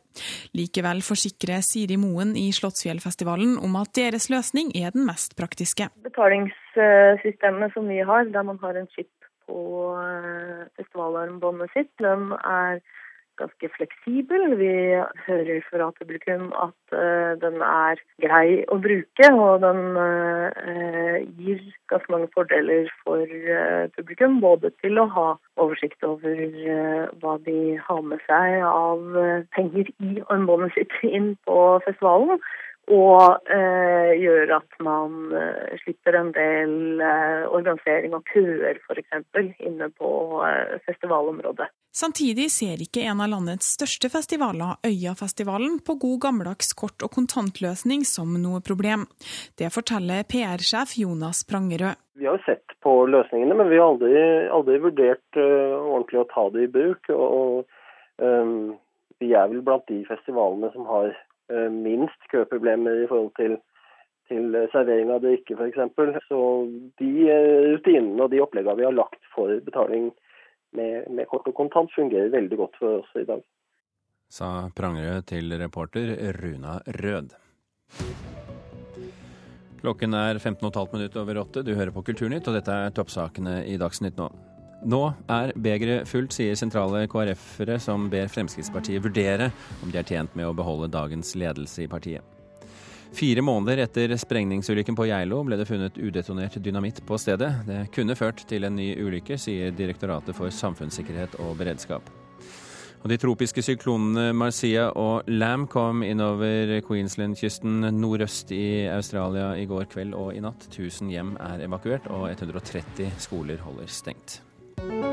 Likevel 0.57 1.03
forsikrer 1.05 1.61
Siri 1.67 1.99
Moen 2.01 2.33
i 2.39 2.47
Slottsfjellfestivalen 2.57 3.59
om 3.61 3.77
at 3.83 3.93
deres 3.99 4.31
løsning 4.33 4.71
er 4.79 4.95
den 4.97 5.05
mest 5.09 5.37
praktiske. 5.37 5.91
Betalingssystemet 6.07 7.77
som 7.77 7.91
vi 7.93 8.01
har, 8.01 8.31
der 8.33 8.49
man 8.49 8.63
har 8.63 8.79
en 8.79 8.89
chip 8.95 9.13
på 9.49 9.61
eh, 10.01 10.65
festivalarmbåndet 10.81 11.77
sitt, 11.77 11.93
den 12.01 12.33
er 12.41 12.81
ganske 13.39 13.71
fleksibel. 13.77 14.45
Vi 14.61 14.73
hører 15.27 15.61
fra 15.71 15.91
publikum 15.99 16.51
at 16.59 16.95
uh, 16.95 17.33
den 17.43 17.61
er 17.65 18.01
grei 18.25 18.65
å 18.69 18.79
bruke, 18.83 19.31
og 19.33 19.63
den 19.65 19.83
uh, 19.97 21.19
gir 21.39 21.63
ganske 21.93 22.13
mange 22.15 22.31
fordeler 22.35 22.91
for 23.05 23.25
uh, 23.25 23.87
publikum. 23.97 24.41
Både 24.45 24.73
til 24.83 25.01
å 25.01 25.09
ha 25.15 25.29
oversikt 25.59 26.05
over 26.07 26.45
hva 27.23 27.35
de 27.47 27.77
har 27.83 28.03
med 28.07 28.23
seg 28.29 28.63
av 28.69 29.03
penger 29.57 29.91
i 30.05 30.23
armbåndet 30.31 30.77
sitt 30.77 30.95
inn 31.09 31.33
på 31.49 31.59
festivalen, 31.87 32.39
og 32.89 33.51
eh, 33.53 34.15
gjør 34.17 34.55
at 34.57 34.79
man 34.85 35.33
eh, 35.37 35.77
slipper 35.83 36.17
en 36.17 36.31
del 36.33 37.03
eh, 37.05 37.45
organisering 37.53 38.15
av 38.17 38.25
køer 38.31 38.81
f.eks. 38.81 39.13
inne 39.61 39.91
på 39.93 40.11
eh, 40.47 40.79
festivalområdet. 40.87 41.69
Samtidig 41.99 42.47
ser 42.55 42.81
ikke 42.81 43.05
en 43.11 43.21
av 43.25 43.31
landets 43.33 43.75
største 43.77 44.09
festivaler, 44.13 44.79
Øyafestivalen, 44.87 45.81
på 45.85 45.99
god 46.01 46.19
gammeldags 46.25 46.73
kort- 46.79 47.05
og 47.05 47.13
kontantløsning 47.17 48.07
som 48.09 48.37
noe 48.41 48.63
problem. 48.65 49.05
Det 49.59 49.73
forteller 49.75 50.25
PR-sjef 50.31 50.97
Jonas 51.03 51.45
Prangerød. 51.49 51.99
Vi 52.19 52.27
har 52.27 52.39
jo 52.39 52.47
sett 52.47 52.77
på 52.85 52.93
løsningene, 53.11 53.57
men 53.59 53.71
vi 53.71 53.81
har 53.81 53.93
aldri, 53.93 54.15
aldri 54.51 54.79
vurdert 54.83 55.39
uh, 55.39 55.77
ordentlig 55.79 56.23
å 56.23 56.29
ta 56.33 56.45
det 56.55 56.65
i 56.67 56.71
bruk. 56.77 57.11
og, 57.15 57.27
og 57.41 58.25
um, 58.25 58.77
Vi 59.19 59.33
er 59.35 59.51
vel 59.51 59.65
blant 59.67 59.87
de 59.91 60.01
festivalene 60.07 60.71
som 60.75 60.87
har 60.91 61.13
minst 61.73 62.29
køproblemer 62.33 63.05
i 63.05 63.09
forhold 63.11 63.33
til 63.41 63.59
til 64.29 64.57
servering 64.73 65.13
av 65.13 65.23
drikke 65.25 65.57
f.eks. 65.57 65.79
Så 66.29 66.41
de 67.01 67.13
rutinene 67.73 68.27
og 68.27 68.33
de 68.33 68.43
oppleggene 68.45 68.77
vi 68.79 68.87
har 68.87 68.97
lagt 68.97 69.21
for 69.35 69.53
betaling 69.65 70.11
med, 70.77 71.09
med, 71.09 71.25
kort 71.31 71.49
og 71.49 71.57
kontant 71.57 71.93
fungerer 71.95 72.33
veldig 72.35 72.59
godt 72.61 72.77
for 72.81 73.01
oss 73.01 73.15
i 73.17 73.25
dag. 73.29 73.41
Sa 74.29 74.69
Prangerød 74.77 75.25
til 75.31 75.55
reporter 75.61 76.13
Runa 76.37 76.77
Rød. 77.01 77.33
Klokken 79.79 80.15
er 80.19 80.41
15,5 80.43 80.93
minutter 80.93 81.23
over 81.23 81.41
åtte. 81.41 81.63
Du 81.65 81.73
hører 81.73 81.95
på 81.95 82.03
Kulturnytt, 82.05 82.49
og 82.51 82.59
dette 82.59 82.75
er 82.75 82.93
toppsakene 82.93 83.63
i 83.71 83.79
Dagsnytt 83.81 84.19
nå. 84.19 84.27
Nå 84.87 85.01
er 85.27 85.51
begeret 85.59 86.07
fullt, 86.07 86.35
sier 86.37 86.55
sentrale 86.59 87.03
KrF-ere 87.11 87.81
som 87.83 88.07
ber 88.13 88.31
Fremskrittspartiet 88.31 89.03
vurdere 89.03 89.51
om 89.83 89.91
de 89.91 89.99
er 89.99 90.07
tjent 90.07 90.37
med 90.39 90.47
å 90.47 90.55
beholde 90.55 90.91
dagens 90.93 91.35
ledelse 91.35 91.83
i 91.83 91.91
partiet. 91.91 92.23
Fire 93.13 93.43
måneder 93.43 93.87
etter 93.87 94.13
sprengningsulykken 94.21 94.95
på 94.95 95.09
Geilo 95.09 95.41
ble 95.47 95.57
det 95.59 95.67
funnet 95.67 95.97
udetonert 95.99 96.59
dynamitt 96.63 97.01
på 97.09 97.19
stedet. 97.19 97.51
Det 97.67 97.87
kunne 97.95 98.17
ført 98.19 98.45
til 98.47 98.69
en 98.69 98.77
ny 98.77 98.93
ulykke, 99.01 99.39
sier 99.41 99.73
Direktoratet 99.75 100.37
for 100.37 100.53
samfunnssikkerhet 100.53 101.39
og 101.43 101.57
beredskap. 101.59 102.11
Og 102.99 103.09
De 103.11 103.19
tropiske 103.19 103.63
syklonene 103.63 104.33
Marcia 104.35 104.89
og 104.99 105.29
Lam 105.31 105.69
kom 105.71 106.03
innover 106.03 106.81
Queensland-kysten 106.87 107.87
nordøst 107.95 108.51
i 108.55 108.89
Australia 108.91 109.53
i 109.57 109.69
går 109.71 109.87
kveld 109.93 110.19
og 110.19 110.35
i 110.35 110.43
natt. 110.43 110.67
1000 110.69 111.15
hjem 111.15 111.37
er 111.39 111.63
evakuert, 111.67 112.11
og 112.11 112.29
130 112.35 113.15
skoler 113.23 113.63
holder 113.63 113.89
stengt. 113.91 114.41
Bye. 114.79 115.08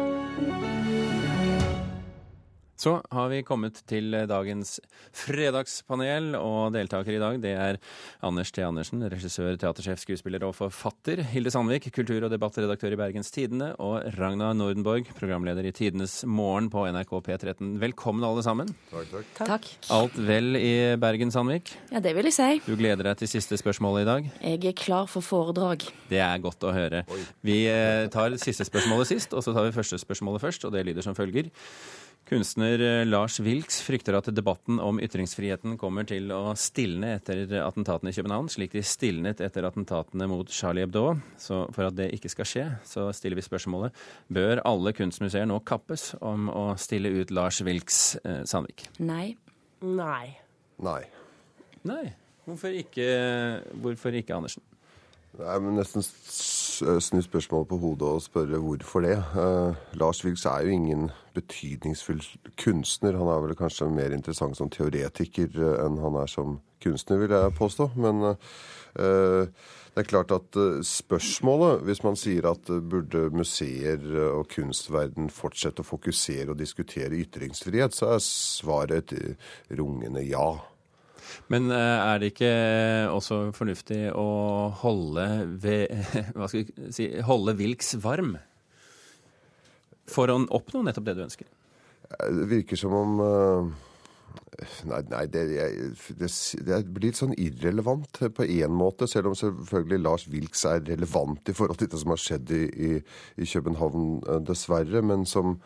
Så 2.75 2.97
har 3.11 3.29
vi 3.31 3.39
kommet 3.47 3.77
til 3.87 4.11
dagens 4.27 4.81
fredagspanel, 5.15 6.33
og 6.35 6.73
deltaker 6.75 7.15
i 7.15 7.21
dag 7.21 7.37
det 7.39 7.53
er 7.55 7.77
Anders 8.25 8.51
T. 8.51 8.59
Andersen, 8.67 9.05
regissør, 9.11 9.55
teatersjef, 9.61 10.01
skuespiller 10.03 10.43
og 10.43 10.57
forfatter. 10.57 11.21
Hilde 11.31 11.53
Sandvik, 11.55 11.87
kultur- 11.95 12.27
og 12.27 12.33
debattredaktør 12.33 12.97
i 12.97 12.99
Bergens 12.99 13.31
Tidende. 13.31 13.71
Og 13.79 14.03
Ragna 14.17 14.51
Nordenborg, 14.51 15.07
programleder 15.15 15.69
i 15.69 15.71
Tidenes 15.75 16.17
Morgen 16.27 16.67
på 16.73 16.83
NRK 16.91 17.15
P13. 17.29 17.77
Velkommen 17.79 18.27
alle 18.27 18.43
sammen. 18.43 18.75
Takk, 18.91 19.07
takk. 19.13 19.31
takk. 19.39 19.71
Alt 19.95 20.19
vel 20.27 20.59
i 20.59 20.75
Bergen, 20.99 21.31
Sandvik? 21.31 21.71
Ja, 21.95 22.03
det 22.03 22.11
vil 22.19 22.27
jeg 22.27 22.35
si. 22.35 22.51
Du 22.67 22.75
gleder 22.75 23.07
deg 23.07 23.23
til 23.23 23.31
siste 23.37 23.55
spørsmålet 23.61 24.03
i 24.03 24.09
dag? 24.11 24.31
Jeg 24.51 24.73
er 24.73 24.79
klar 24.83 25.07
for 25.07 25.23
foredrag. 25.23 25.87
Det 26.11 26.19
er 26.19 26.43
godt 26.43 26.67
å 26.67 26.75
høre. 26.75 27.05
Vi 27.39 27.61
tar 28.11 28.35
siste 28.43 28.67
spørsmålet 28.67 29.15
sist, 29.15 29.31
og 29.31 29.47
så 29.47 29.55
tar 29.55 29.69
vi 29.69 29.77
første 29.79 30.01
spørsmålet 30.03 30.43
først, 30.43 30.67
og 30.67 30.75
det 30.75 30.83
lyder 30.89 31.07
som 31.07 31.15
følger. 31.15 31.53
Kunstner 32.25 32.81
eh, 32.81 33.03
Lars 33.05 33.37
Wilks 33.39 33.77
frykter 33.85 34.15
at 34.17 34.31
debatten 34.33 34.79
om 34.81 34.97
ytringsfriheten 34.97 35.75
kommer 35.77 36.07
til 36.09 36.31
å 36.33 36.55
stilne 36.57 37.11
etter 37.19 37.43
attentatene 37.61 38.09
i 38.09 38.17
København, 38.17 38.49
slik 38.49 38.73
de 38.73 38.81
stilnet 38.81 39.43
etter 39.45 39.67
attentatene 39.67 40.25
mot 40.31 40.49
Charlie 40.49 40.87
Hebdo. 40.87 41.03
Så 41.37 41.61
for 41.75 41.91
at 41.91 41.97
det 41.99 42.09
ikke 42.17 42.31
skal 42.33 42.49
skje, 42.49 42.65
så 42.89 43.07
stiller 43.13 43.37
vi 43.37 43.45
spørsmålet 43.45 43.93
bør 44.33 44.63
alle 44.65 44.95
kunstmuseer 44.97 45.45
nå 45.45 45.59
kappes 45.69 46.15
om 46.25 46.49
å 46.49 46.65
stille 46.81 47.13
ut 47.13 47.33
Lars 47.35 47.61
Wilks 47.65 48.17
eh, 48.23 48.41
Sandvik? 48.49 48.87
Nei. 49.05 49.35
Nei. 49.85 50.33
Nei. 50.81 51.01
Nei. 51.85 52.05
Hvorfor 52.45 52.73
ikke, 52.73 53.05
hvorfor 53.81 54.17
ikke 54.17 54.33
Andersen? 54.37 54.65
Det 55.35 55.45
er 55.45 55.61
nesten 55.77 56.01
snu 56.81 57.21
spørsmålet 57.23 57.69
på 57.69 57.77
hodet 57.81 58.07
og 58.07 58.23
spørre 58.23 58.59
hvorfor 58.61 59.05
det. 59.05 59.15
Uh, 59.35 59.75
Lars 59.99 60.23
Vilks 60.25 60.45
er 60.49 60.65
jo 60.65 60.75
ingen 60.75 61.07
betydningsfull 61.35 62.21
kunstner. 62.61 63.17
Han 63.19 63.31
er 63.31 63.41
vel 63.43 63.55
kanskje 63.59 63.89
mer 63.91 64.15
interessant 64.15 64.57
som 64.57 64.71
teoretiker 64.73 65.55
uh, 65.59 65.85
enn 65.85 65.97
han 66.03 66.19
er 66.21 66.31
som 66.31 66.59
kunstner, 66.83 67.21
vil 67.21 67.33
jeg 67.35 67.55
påstå. 67.57 67.89
Men 67.95 68.21
uh, 68.29 69.47
det 69.95 70.03
er 70.03 70.09
klart 70.09 70.35
at 70.35 70.59
spørsmålet, 70.83 71.85
hvis 71.87 72.03
man 72.03 72.19
sier 72.19 72.49
at 72.51 72.67
burde 72.67 73.29
museer 73.31 74.03
og 74.27 74.49
kunstverden 74.51 75.29
fortsette 75.31 75.85
å 75.85 75.87
fokusere 75.87 76.51
og 76.51 76.59
diskutere 76.59 77.15
ytringsfrihet, 77.23 77.95
så 77.95 78.15
er 78.17 78.23
svaret 78.25 79.13
et 79.13 79.77
rungende 79.79 80.25
ja. 80.27 80.49
Men 81.51 81.69
eh, 81.73 81.77
er 82.09 82.21
det 82.21 82.33
ikke 82.33 82.51
også 83.13 83.39
fornuftig 83.55 84.01
å 84.15 84.27
holde, 84.81 85.25
ved, 85.61 85.93
si, 86.95 87.09
holde 87.25 87.55
Wilks 87.59 87.95
varm? 88.03 88.35
For 90.09 90.29
å 90.29 90.39
oppnå 90.53 90.83
nettopp 90.85 91.07
det 91.07 91.17
du 91.17 91.25
ønsker? 91.25 91.49
Det 92.05 92.47
virker 92.51 92.77
som 92.77 92.93
om. 92.93 93.15
Nei, 94.87 94.99
nei 95.09 95.23
det, 95.27 95.41
det, 95.49 96.27
det, 96.63 96.77
blir 96.85 97.09
litt 97.09 97.17
sånn 97.19 97.33
irrelevant 97.41 98.21
på 98.37 98.45
én 98.45 98.71
måte, 98.71 99.07
selv 99.09 99.31
om 99.31 99.35
selvfølgelig 99.35 99.99
Lars 100.03 100.27
Wilks 100.31 100.61
er 100.69 100.85
relevant 100.85 101.49
i 101.51 101.55
forhold 101.57 101.81
til 101.81 101.89
det 101.91 101.99
som 101.99 102.13
har 102.13 102.21
skjedd 102.21 102.53
i, 102.55 102.61
i, 102.69 102.91
i 103.41 103.49
København, 103.49 104.21
dessverre. 104.47 105.01
Men 105.03 105.25
som 105.27 105.57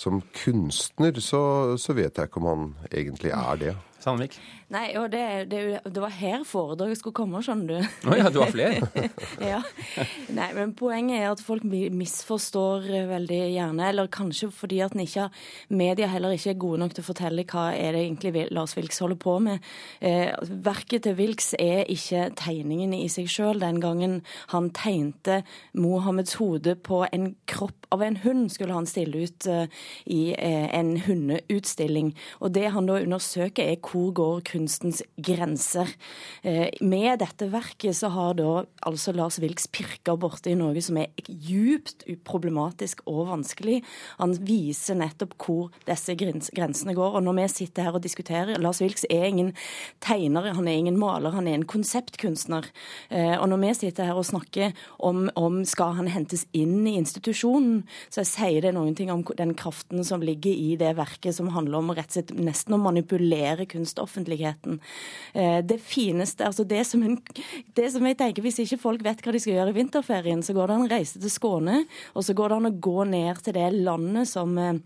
som 0.00 0.22
kunstner 0.44 1.20
så, 1.20 1.42
så 1.78 1.94
vet 1.96 2.16
jeg 2.16 2.30
ikke 2.30 2.40
om 2.40 2.48
han 2.48 2.66
egentlig 2.88 3.32
er 3.36 3.60
det. 3.60 3.74
Sandvik? 4.00 4.36
Nei, 4.70 4.92
og 5.00 5.08
det, 5.10 5.50
det, 5.50 5.60
det, 5.82 6.00
var 6.00 6.12
her 6.14 6.44
foredraget 6.46 7.00
skulle 7.00 7.16
komme, 7.16 7.40
skjønner 7.42 7.68
du. 7.70 7.88
Å 8.06 8.12
oh, 8.12 8.16
ja, 8.18 8.28
du 8.30 8.38
har 8.38 8.52
flere? 8.54 9.08
ja. 9.52 9.58
Nei, 10.30 10.48
men 10.56 10.74
poenget 10.78 11.18
er 11.18 11.32
at 11.32 11.42
folk 11.42 11.64
misforstår 11.66 12.86
veldig 13.10 13.40
gjerne, 13.50 13.88
eller 13.90 14.10
kanskje 14.12 14.50
fordi 14.54 14.78
at 14.84 14.94
ikke, 14.94 15.26
media 15.74 16.08
heller 16.12 16.36
ikke 16.36 16.52
er 16.54 16.60
gode 16.62 16.82
nok 16.84 16.94
til 16.94 17.04
å 17.04 17.08
fortelle 17.08 17.46
hva 17.50 17.70
er 17.74 17.96
det 17.96 18.04
egentlig 18.06 18.46
Lars 18.54 18.76
Vilks 18.78 19.02
holder 19.02 19.18
på 19.20 19.36
med. 19.42 19.66
Eh, 20.00 20.30
verket 20.64 21.06
til 21.08 21.18
Vilks 21.18 21.52
er 21.58 21.82
ikke 21.90 22.28
tegningen 22.38 22.94
i 22.94 23.08
seg 23.12 23.28
sjøl. 23.30 23.60
Den 23.62 23.82
gangen 23.82 24.20
han 24.54 24.70
tegnte 24.76 25.42
Mohammeds 25.74 26.38
hode 26.40 26.76
på 26.78 27.02
en 27.10 27.32
kropp 27.50 27.90
av 27.90 28.02
en 28.06 28.16
hund, 28.22 28.52
skulle 28.52 28.76
han 28.76 28.86
stille 28.86 29.26
ut 29.26 29.46
eh, 29.50 29.66
i 30.06 30.20
eh, 30.38 30.68
en 30.78 30.94
hundeutstilling. 31.04 32.12
Og 32.38 32.54
det 32.54 32.68
han 32.74 32.86
da 32.86 33.00
undersøker, 33.02 33.66
er 33.66 33.82
hvor 33.90 34.12
går 34.14 34.42
kunstens 34.46 35.02
grenser. 35.18 35.88
Eh, 36.46 36.68
med 36.80 37.20
dette 37.22 37.48
verket 37.50 37.96
så 37.98 38.10
har 38.14 38.36
da 38.38 38.64
altså 38.86 39.14
Lars 39.16 39.40
Vilks 39.42 39.68
pirka 39.74 40.14
borti 40.20 40.54
noe 40.58 40.80
som 40.84 40.98
er 41.00 41.10
djupt 41.26 42.06
problematisk 42.26 43.02
og 43.10 43.28
vanskelig. 43.30 43.80
Han 44.20 44.36
viser 44.46 44.98
nettopp 45.00 45.36
hvor 45.40 45.70
disse 45.88 46.14
grensene 46.16 46.94
går. 46.96 47.18
Og 47.18 47.24
når 47.26 47.38
vi 47.40 47.48
sitter 47.52 47.88
her 47.88 47.98
og 47.98 48.04
diskuterer 48.04 48.60
Lars 48.62 48.82
Vilks 48.82 49.06
er 49.10 49.26
ingen 49.28 49.52
tegner, 50.04 50.52
han 50.54 50.68
er 50.68 50.78
ingen 50.78 50.98
maler, 51.00 51.34
han 51.34 51.48
er 51.50 51.58
en 51.58 51.68
konseptkunstner. 51.68 52.70
Eh, 53.10 53.36
og 53.36 53.48
når 53.50 53.62
vi 53.64 53.74
sitter 53.82 54.10
her 54.10 54.20
og 54.20 54.28
snakker 54.28 54.76
om, 54.98 55.26
om 55.36 55.62
skal 55.68 55.96
han 55.98 56.10
hentes 56.12 56.46
inn 56.56 56.86
i 56.86 56.96
institusjonen, 57.00 57.82
så 58.12 58.24
sier 58.26 58.62
det 58.64 58.74
noen 58.76 58.94
ting 58.98 59.10
om 59.12 59.24
den 59.36 59.54
kraften 59.58 60.04
som 60.06 60.22
ligger 60.24 60.54
i 60.54 60.76
det 60.80 60.94
verket, 60.98 61.34
som 61.36 61.50
handler 61.54 61.80
om 61.80 61.92
rett 61.96 62.10
og 62.10 62.18
slett 62.18 62.34
nesten 62.38 62.76
å 62.76 62.82
manipulere 62.82 63.66
kunstoffentligheten. 63.80 64.80
Eh, 65.32 65.64
det 65.64 65.80
fineste, 65.80 66.46
altså 66.46 66.64
det 66.64 66.84
som, 66.86 67.02
en, 67.02 67.18
det 67.74 67.90
som 67.92 68.06
jeg 68.06 68.18
tenker, 68.18 68.42
Hvis 68.42 68.60
ikke 68.62 68.80
folk 68.80 69.04
vet 69.04 69.20
hva 69.24 69.32
de 69.32 69.40
skal 69.40 69.56
gjøre 69.58 69.72
i 69.72 69.78
vinterferien, 69.80 70.42
så 70.42 70.54
går 70.56 70.68
det 70.68 70.76
an 70.76 70.86
å 70.86 70.90
reise 70.90 71.20
til 71.20 71.32
Skåne, 71.32 71.84
og 72.14 72.24
så 72.24 72.34
går 72.34 72.48
det 72.48 72.56
an 72.56 72.70
å 72.70 72.78
gå 72.80 73.04
ned 73.04 73.42
til 73.44 73.56
det 73.56 73.68
landet 73.80 74.28
som 74.28 74.56
eh, 74.58 74.80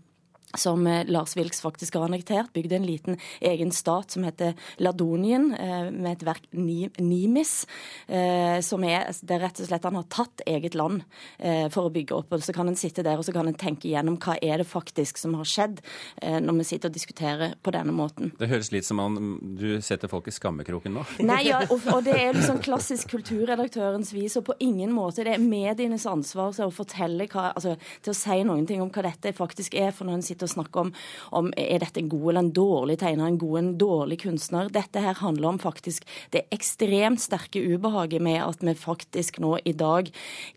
som 0.59 0.87
eh, 0.87 1.05
Lars 1.07 1.35
Wilks 1.37 1.61
faktisk 1.61 1.95
har 1.95 2.07
annektert. 2.07 2.53
bygde 2.53 2.75
en 2.75 2.85
liten 2.85 3.17
egen 3.41 3.71
stat 3.71 4.11
som 4.11 4.23
heter 4.23 4.53
Ladonien, 4.77 5.53
eh, 5.53 5.91
med 5.91 6.11
et 6.11 6.25
verk 6.25 6.47
Nimis. 6.51 7.67
Eh, 8.07 8.61
som 8.61 8.83
er 8.83 9.11
det 9.21 9.35
er 9.35 9.43
rett 9.45 9.59
og 9.59 9.67
slett 9.67 9.83
Han 9.85 9.95
har 9.95 10.05
tatt 10.09 10.41
eget 10.45 10.75
land 10.75 11.03
for 11.71 11.87
å 11.87 11.91
bygge 11.93 12.15
opp. 12.15 12.33
og 12.33 12.41
Så 12.43 12.53
kan 12.53 12.67
en 12.67 12.75
sitte 12.75 13.03
der 13.03 13.17
og 13.17 13.25
så 13.25 13.33
kan 13.33 13.47
en 13.47 13.53
tenke 13.53 13.87
igjennom 13.87 14.17
hva 14.17 14.37
er 14.41 14.57
det 14.57 14.67
faktisk 14.67 15.17
som 15.17 15.33
har 15.35 15.45
skjedd, 15.45 15.79
når 16.21 16.57
vi 16.57 16.63
sitter 16.63 16.89
og 16.89 16.95
diskuterer 16.95 17.53
på 17.61 17.71
denne 17.71 17.93
måten. 17.93 18.31
Det 18.39 18.49
høres 18.49 18.71
litt 18.71 18.85
som 18.85 18.99
om 18.99 19.39
du 19.41 19.81
setter 19.81 20.09
folk 20.11 20.27
i 20.27 20.33
skammekroken 20.33 20.95
nå. 20.95 21.05
Nei, 21.29 21.41
ja, 21.49 21.61
og, 21.69 21.85
og, 21.91 22.01
det 22.05 22.15
er 22.17 22.37
liksom 22.37 22.61
klassisk 22.65 23.11
kulturredaktørens 23.13 24.13
vis, 24.15 24.37
og 24.39 24.47
på 24.49 24.57
ingen 24.63 24.93
måte 24.95 25.25
det 25.25 25.35
er 25.35 25.43
medienes 25.43 26.05
ansvar 26.09 26.55
å 26.65 26.71
fortelle 26.73 27.27
hva, 27.31 27.51
altså, 27.53 27.75
til 28.05 28.13
å 28.13 28.17
si 28.17 28.39
noen 28.47 28.65
ting 28.69 28.83
om 28.83 28.91
hva 28.93 29.05
dette 29.09 29.35
faktisk 29.35 29.77
er. 29.79 29.91
for 29.95 30.07
når 30.07 30.19
en 30.19 30.25
sitter 30.25 30.44
å 30.45 30.51
snakke 30.51 30.83
om, 30.85 30.91
om 31.35 31.51
er 31.59 31.81
dette 31.83 32.01
en 32.01 32.11
god 32.11 32.27
eller 32.29 32.43
en 32.43 32.51
dårlig 32.55 32.97
tegner, 33.01 33.27
en 33.27 33.39
god 33.41 33.57
eller 33.57 33.67
en 33.67 33.77
dårlig 33.81 34.19
kunstner. 34.25 34.71
Dette 34.73 35.03
her 35.03 35.19
handler 35.19 35.51
om 35.51 35.61
faktisk 35.61 36.05
det 36.35 36.45
ekstremt 36.55 37.23
sterke 37.23 37.61
ubehaget 37.61 38.23
med 38.23 38.41
at 38.43 38.63
vi 38.65 38.75
faktisk 38.79 39.39
nå 39.43 39.57
i 39.65 39.75
dag 39.77 40.11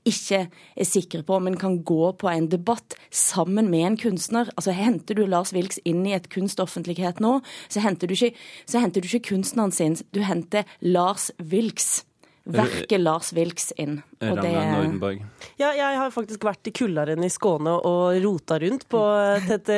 ikke 0.08 0.44
er 0.48 0.88
sikre 0.88 1.24
på 1.26 1.38
om 1.38 1.50
en 1.50 1.58
kan 1.60 1.80
gå 1.86 2.12
på 2.18 2.30
en 2.30 2.50
debatt 2.50 2.96
sammen 3.14 3.70
med 3.72 3.86
en 3.86 4.00
kunstner. 4.00 4.50
Altså 4.56 4.76
Henter 4.76 5.18
du 5.18 5.24
Lars 5.26 5.52
Wilks 5.56 5.80
inn 5.88 6.04
i 6.06 6.16
et 6.16 6.28
kunstoffentlighet 6.32 7.22
nå, 7.24 7.38
så 7.68 7.82
henter 7.84 8.08
du 8.08 8.16
ikke, 8.16 8.34
så 8.68 8.82
henter 8.82 9.02
du 9.02 9.08
ikke 9.10 9.34
kunstneren 9.34 9.74
sin, 9.74 9.98
du 10.14 10.22
henter 10.26 10.68
Lars 10.84 11.30
Wilks 11.38 12.02
verket 12.48 13.00
Lars 13.00 13.32
Vilks 13.36 13.72
inn. 13.76 14.00
Og 14.18 14.38
det... 14.42 14.50
Nordenborg. 14.50 15.20
Ja, 15.58 15.72
jeg 15.76 15.98
har 15.98 16.12
faktisk 16.14 16.44
vært 16.46 16.70
i 16.70 16.72
Kullaren 16.74 17.22
i 17.22 17.30
Skåne 17.30 17.74
og 17.86 18.16
rota 18.24 18.58
rundt 18.62 18.86
på 18.90 19.02
dette 19.46 19.76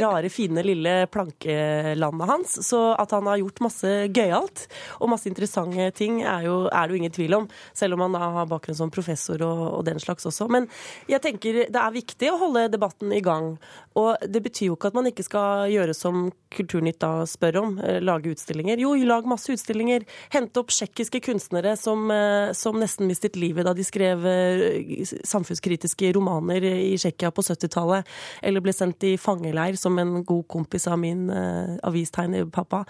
rare, 0.00 0.30
fine, 0.32 0.64
lille 0.64 0.94
plankelandet 1.12 2.30
hans. 2.30 2.54
Så 2.64 2.80
at 2.96 3.12
han 3.12 3.28
har 3.28 3.40
gjort 3.42 3.62
masse 3.66 3.90
gøyalt 4.12 4.64
og 5.00 5.12
masse 5.12 5.28
interessante 5.28 5.90
ting, 5.98 6.22
er, 6.22 6.46
jo, 6.48 6.56
er 6.68 6.88
det 6.88 6.96
jo 6.96 7.00
ingen 7.02 7.16
tvil 7.16 7.38
om. 7.42 7.48
Selv 7.76 7.98
om 7.98 8.06
han 8.06 8.16
da 8.16 8.30
har 8.38 8.50
bakgrunn 8.50 8.78
som 8.78 8.92
professor 8.92 9.42
og, 9.44 9.62
og 9.78 9.84
den 9.88 10.00
slags 10.02 10.28
også. 10.28 10.48
Men 10.52 10.68
jeg 11.10 11.22
tenker 11.24 11.62
det 11.66 11.82
er 11.82 11.96
viktig 11.96 12.32
å 12.32 12.38
holde 12.46 12.68
debatten 12.72 13.12
i 13.12 13.22
gang. 13.24 13.54
Og 13.98 14.14
det 14.24 14.44
betyr 14.44 14.70
jo 14.70 14.78
ikke 14.78 14.92
at 14.92 14.96
man 14.96 15.10
ikke 15.10 15.26
skal 15.26 15.68
gjøre 15.72 15.96
som 15.96 16.30
Kulturnytt 16.52 16.98
da 17.00 17.22
spør 17.24 17.62
om, 17.62 17.76
eh, 17.80 17.96
lage 18.04 18.28
utstillinger. 18.28 18.80
Jo, 18.80 18.92
lag 19.08 19.24
masse 19.28 19.52
utstillinger. 19.52 20.04
Hente 20.34 20.60
opp 20.60 20.72
tsjekkiske 20.72 21.22
kunstnere 21.24 21.72
som 21.80 22.10
Eh, 22.22 22.52
som 22.52 22.78
nesten 22.80 23.06
mistet 23.06 23.36
livet 23.36 23.66
da 23.66 23.74
de 23.76 23.81
skrev 23.86 24.26
eh, 24.26 25.02
samfunnskritiske 25.28 26.12
romaner 26.16 26.64
i 26.64 26.96
Tsjekkia 27.00 27.32
på 27.34 27.44
70-tallet, 27.44 28.08
eller 28.42 28.64
ble 28.64 28.74
sendt 28.74 29.04
i 29.08 29.14
fangeleir, 29.20 29.76
som 29.80 29.98
en 30.00 30.20
god 30.26 30.44
kompis 30.50 30.86
av 30.90 30.98
min 31.00 31.28
uh, 31.30 31.78
avistegnerpappa 31.86 32.82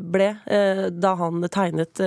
ble, 0.00 0.28
uh, 0.48 0.84
da 0.90 1.14
han 1.18 1.44
tegnet 1.52 2.00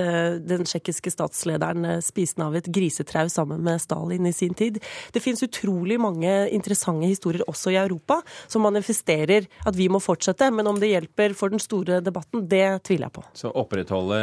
den 0.48 0.66
tsjekkiske 0.66 1.10
statslederen 1.12 2.02
spisende 2.04 2.48
av 2.48 2.56
et 2.58 2.68
grisetrau 2.72 3.28
sammen 3.32 3.62
med 3.64 3.80
Stalin 3.82 4.26
i 4.28 4.34
sin 4.34 4.54
tid. 4.58 4.78
Det 5.12 5.22
fins 5.22 5.42
utrolig 5.44 5.98
mange 6.00 6.32
interessante 6.54 7.08
historier 7.08 7.44
også 7.48 7.72
i 7.72 7.78
Europa 7.80 8.20
som 8.46 8.64
manifesterer 8.66 9.48
at 9.66 9.76
vi 9.78 9.88
må 9.92 10.00
fortsette, 10.02 10.50
men 10.54 10.68
om 10.70 10.78
det 10.80 10.92
hjelper 10.92 11.36
for 11.38 11.52
den 11.52 11.62
store 11.62 12.00
debatten, 12.04 12.44
det 12.48 12.82
tviler 12.88 13.08
jeg 13.08 13.16
på. 13.18 13.24
Så 13.38 13.52
opprettholde 13.52 14.20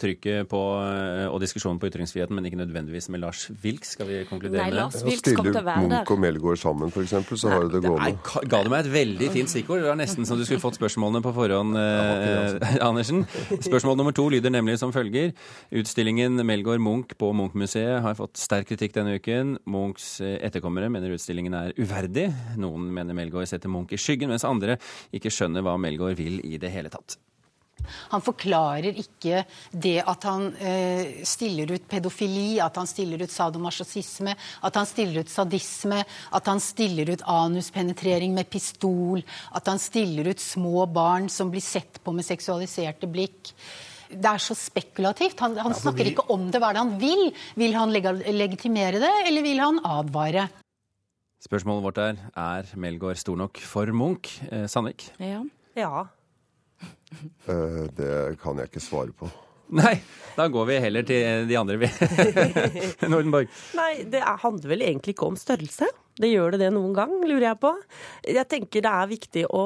trykket 0.00 0.50
på 0.50 0.62
og 1.30 1.40
diskusjonen 1.42 1.80
på 1.80 1.90
ytringsfriheten, 1.90 2.36
men 2.36 2.48
ikke 2.48 2.60
nødvendigvis 2.60 3.08
med 3.12 3.22
Lars 3.22 3.45
Wilks. 3.62 3.92
Skal 3.96 4.08
vi 4.08 4.20
konkludere 4.28 4.64
med? 4.64 4.74
Nei, 4.74 4.80
Lars 4.80 5.02
Vilks 5.06 5.34
kom 5.36 5.46
til 5.46 5.58
å 5.60 5.64
være 5.66 5.82
der. 5.86 6.02
Munch 6.02 6.12
og 6.14 6.20
Melgaard 6.22 6.60
sammen, 6.60 6.92
f.eks., 6.92 7.14
så 7.40 7.52
har 7.52 7.66
du 7.66 7.76
det 7.76 7.82
gående. 7.84 8.12
Nei, 8.12 8.42
ga 8.52 8.60
du 8.64 8.70
meg 8.72 8.84
et 8.84 8.90
veldig 8.94 9.30
fint 9.34 9.52
stikkord? 9.52 9.82
Det 9.84 9.90
var 9.90 9.98
nesten 10.00 10.28
som 10.28 10.40
du 10.40 10.44
skulle 10.46 10.62
fått 10.62 10.78
spørsmålene 10.78 11.22
på 11.24 11.32
forhånd, 11.36 11.78
eh, 11.80 12.78
Andersen. 12.88 13.24
Spørsmål 13.68 14.00
nummer 14.00 14.16
to 14.16 14.26
lyder 14.32 14.52
nemlig 14.54 14.78
som 14.82 14.94
følger. 14.94 15.34
Utstillingen 15.76 16.40
Melgaard 16.46 16.82
Munch 16.84 17.16
på 17.20 17.32
Munch-museet 17.36 18.02
har 18.04 18.18
fått 18.18 18.40
sterk 18.40 18.70
kritikk 18.72 18.96
denne 18.96 19.18
uken. 19.20 19.56
Munchs 19.70 20.16
eh, 20.24 20.38
etterkommere 20.46 20.90
mener 20.92 21.14
utstillingen 21.16 21.56
er 21.58 21.76
uverdig. 21.78 22.28
Noen 22.60 22.90
mener 22.94 23.16
Melgaard 23.16 23.50
setter 23.50 23.72
Munch 23.72 23.94
i 23.96 24.00
skyggen, 24.00 24.32
mens 24.32 24.46
andre 24.48 24.80
ikke 25.14 25.32
skjønner 25.32 25.64
hva 25.66 25.78
Melgaard 25.80 26.18
vil 26.18 26.40
i 26.46 26.58
det 26.60 26.72
hele 26.74 26.92
tatt. 26.92 27.18
Han 28.12 28.24
forklarer 28.24 28.96
ikke 29.02 29.44
det 29.70 29.98
at 30.02 30.26
han 30.28 30.48
eh, 30.60 31.22
stiller 31.26 31.72
ut 31.76 31.88
pedofili, 31.88 32.60
at 32.62 32.76
han 32.80 32.88
stiller 32.90 33.22
ut 33.22 33.32
sadomasochisme, 33.32 34.36
at 34.36 34.78
han 34.80 34.88
stiller 34.88 35.24
ut 35.24 35.32
sadisme, 35.32 36.02
at 36.06 36.52
han 36.52 36.62
stiller 36.62 37.14
ut 37.14 37.26
anuspenetrering 37.26 38.34
med 38.36 38.50
pistol, 38.50 39.24
at 39.52 39.68
han 39.70 39.82
stiller 39.82 40.32
ut 40.32 40.42
små 40.42 40.86
barn 40.86 41.30
som 41.32 41.50
blir 41.52 41.64
sett 41.64 42.02
på 42.02 42.14
med 42.16 42.26
seksualiserte 42.26 43.10
blikk. 43.10 43.54
Det 44.06 44.30
er 44.30 44.42
så 44.42 44.54
spekulativt. 44.54 45.40
Han, 45.42 45.56
han 45.58 45.74
snakker 45.74 46.04
vi... 46.04 46.12
ikke 46.14 46.28
om 46.30 46.46
det. 46.50 46.60
Hva 46.62 46.70
er 46.70 46.78
det 46.78 46.84
han 46.84 46.94
vil? 47.00 47.24
Vil 47.58 47.74
han 47.74 47.90
leg 47.94 48.06
legitimere 48.30 49.02
det, 49.02 49.12
eller 49.26 49.46
vil 49.46 49.62
han 49.62 49.82
advare? 49.82 50.46
Spørsmålet 51.42 51.84
vårt 51.84 51.98
er 52.02 52.20
er 52.32 52.70
Melgaard 52.80 53.18
stor 53.20 53.36
nok 53.38 53.58
for 53.62 53.90
Munch? 53.94 54.38
Eh, 54.50 54.66
Sandvik? 54.70 55.08
Ja. 55.22 55.42
ja. 55.76 56.06
Eh, 57.12 57.82
det 57.96 58.38
kan 58.42 58.58
jeg 58.58 58.70
ikke 58.70 58.82
svare 58.84 59.14
på. 59.16 59.28
Nei, 59.74 59.96
da 60.36 60.46
går 60.52 60.66
vi 60.68 60.78
heller 60.78 61.06
til 61.06 61.46
de 61.48 61.56
andre, 61.58 61.78
vi. 61.80 61.88
Nordenborg. 63.10 63.50
Nei, 63.74 63.92
det 64.06 64.22
handler 64.22 64.70
vel 64.76 64.84
egentlig 64.86 65.16
ikke 65.16 65.26
om 65.26 65.38
størrelse. 65.38 65.88
Det 66.16 66.30
gjør 66.30 66.54
det 66.54 66.62
det 66.62 66.68
noen 66.72 66.94
gang, 66.96 67.10
lurer 67.26 67.50
jeg 67.50 67.58
på. 67.60 67.72
Jeg 68.24 68.48
tenker 68.48 68.84
det 68.84 68.92
er 68.92 69.10
viktig 69.10 69.42
å 69.52 69.64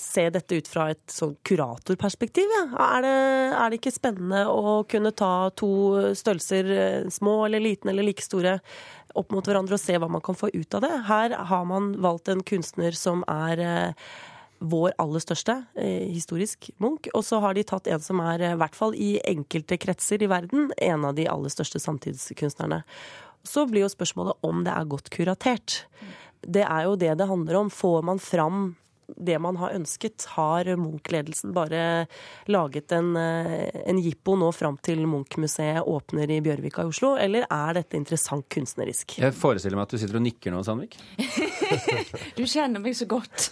se 0.00 0.28
dette 0.32 0.56
ut 0.56 0.70
fra 0.70 0.86
et 0.94 1.02
sånn 1.12 1.34
kuratorperspektiv. 1.44 2.54
Ja. 2.54 2.62
Er, 2.86 3.04
det, 3.04 3.12
er, 3.50 3.66
det, 3.66 3.80
ikke 3.80 3.92
spennende 3.92 4.46
å 4.48 4.78
kunne 4.88 5.12
ta 5.12 5.50
to 5.58 5.72
størrelser, 6.16 6.72
eh, 6.72 7.10
små 7.12 7.42
eller 7.48 7.64
liten 7.66 7.92
eller 7.92 8.06
like 8.08 8.24
store, 8.24 8.60
opp 9.18 9.34
mot 9.34 9.44
hverandre 9.44 9.76
og 9.76 9.82
se 9.82 9.98
hva 10.00 10.08
man 10.08 10.24
kan 10.24 10.38
få 10.38 10.48
ut 10.54 10.78
av 10.78 10.86
det? 10.86 10.92
Her 11.10 11.34
har 11.50 11.66
man 11.68 11.92
valgt 12.00 12.30
en 12.32 12.40
kunstner 12.46 12.96
som 12.96 13.26
er 13.28 13.60
eh, 13.60 14.06
vår 14.62 14.94
aller 15.02 15.22
største, 15.22 15.56
eh, 15.74 16.06
historisk, 16.12 16.70
Munch. 16.78 17.08
Og 17.14 17.24
så 17.26 17.40
har 17.40 17.54
de 17.54 17.64
tatt 17.66 17.88
en 17.90 18.00
som 18.00 18.20
er, 18.20 18.40
eh, 18.40 18.52
i 18.52 18.56
hvert 18.60 18.74
fall 18.74 18.94
i 18.94 19.20
enkelte 19.24 19.78
kretser 19.78 20.22
i 20.22 20.30
verden, 20.30 20.70
en 20.78 21.04
av 21.04 21.14
de 21.14 21.26
aller 21.26 21.48
største 21.48 21.80
samtidskunstnerne. 21.80 22.82
Så 23.44 23.66
blir 23.68 23.82
jo 23.82 23.88
spørsmålet 23.88 24.34
om 24.42 24.62
det 24.64 24.72
er 24.72 24.84
godt 24.84 25.10
kuratert. 25.10 25.84
Det 26.42 26.62
er 26.62 26.84
jo 26.84 26.96
det 26.96 27.18
det 27.18 27.28
handler 27.28 27.56
om. 27.56 27.70
Får 27.70 28.04
man 28.04 28.18
fram 28.18 28.76
det 29.16 29.38
man 29.42 29.58
har 29.60 29.74
ønsket? 29.76 30.26
Har 30.36 30.68
Munch-ledelsen 30.78 31.54
bare 31.56 32.06
laget 32.50 32.92
en, 32.96 33.14
en 33.16 34.02
jippo 34.02 34.36
nå 34.38 34.50
fram 34.56 34.78
til 34.84 35.04
Munch-museet 35.08 35.82
åpner 35.88 36.30
i 36.30 36.40
Bjørvika 36.44 36.86
i 36.86 36.92
Oslo, 36.92 37.14
eller 37.20 37.46
er 37.48 37.78
dette 37.80 37.98
interessant 37.98 38.46
kunstnerisk? 38.52 39.18
Jeg 39.22 39.36
forestiller 39.36 39.78
meg 39.78 39.88
at 39.88 39.94
du 39.94 40.00
sitter 40.00 40.18
og 40.18 40.24
nikker 40.26 40.54
nå, 40.54 40.62
Sandvik. 40.66 40.96
du 42.38 42.44
kjenner 42.46 42.82
meg 42.82 42.96
så 42.98 43.08
godt. 43.10 43.50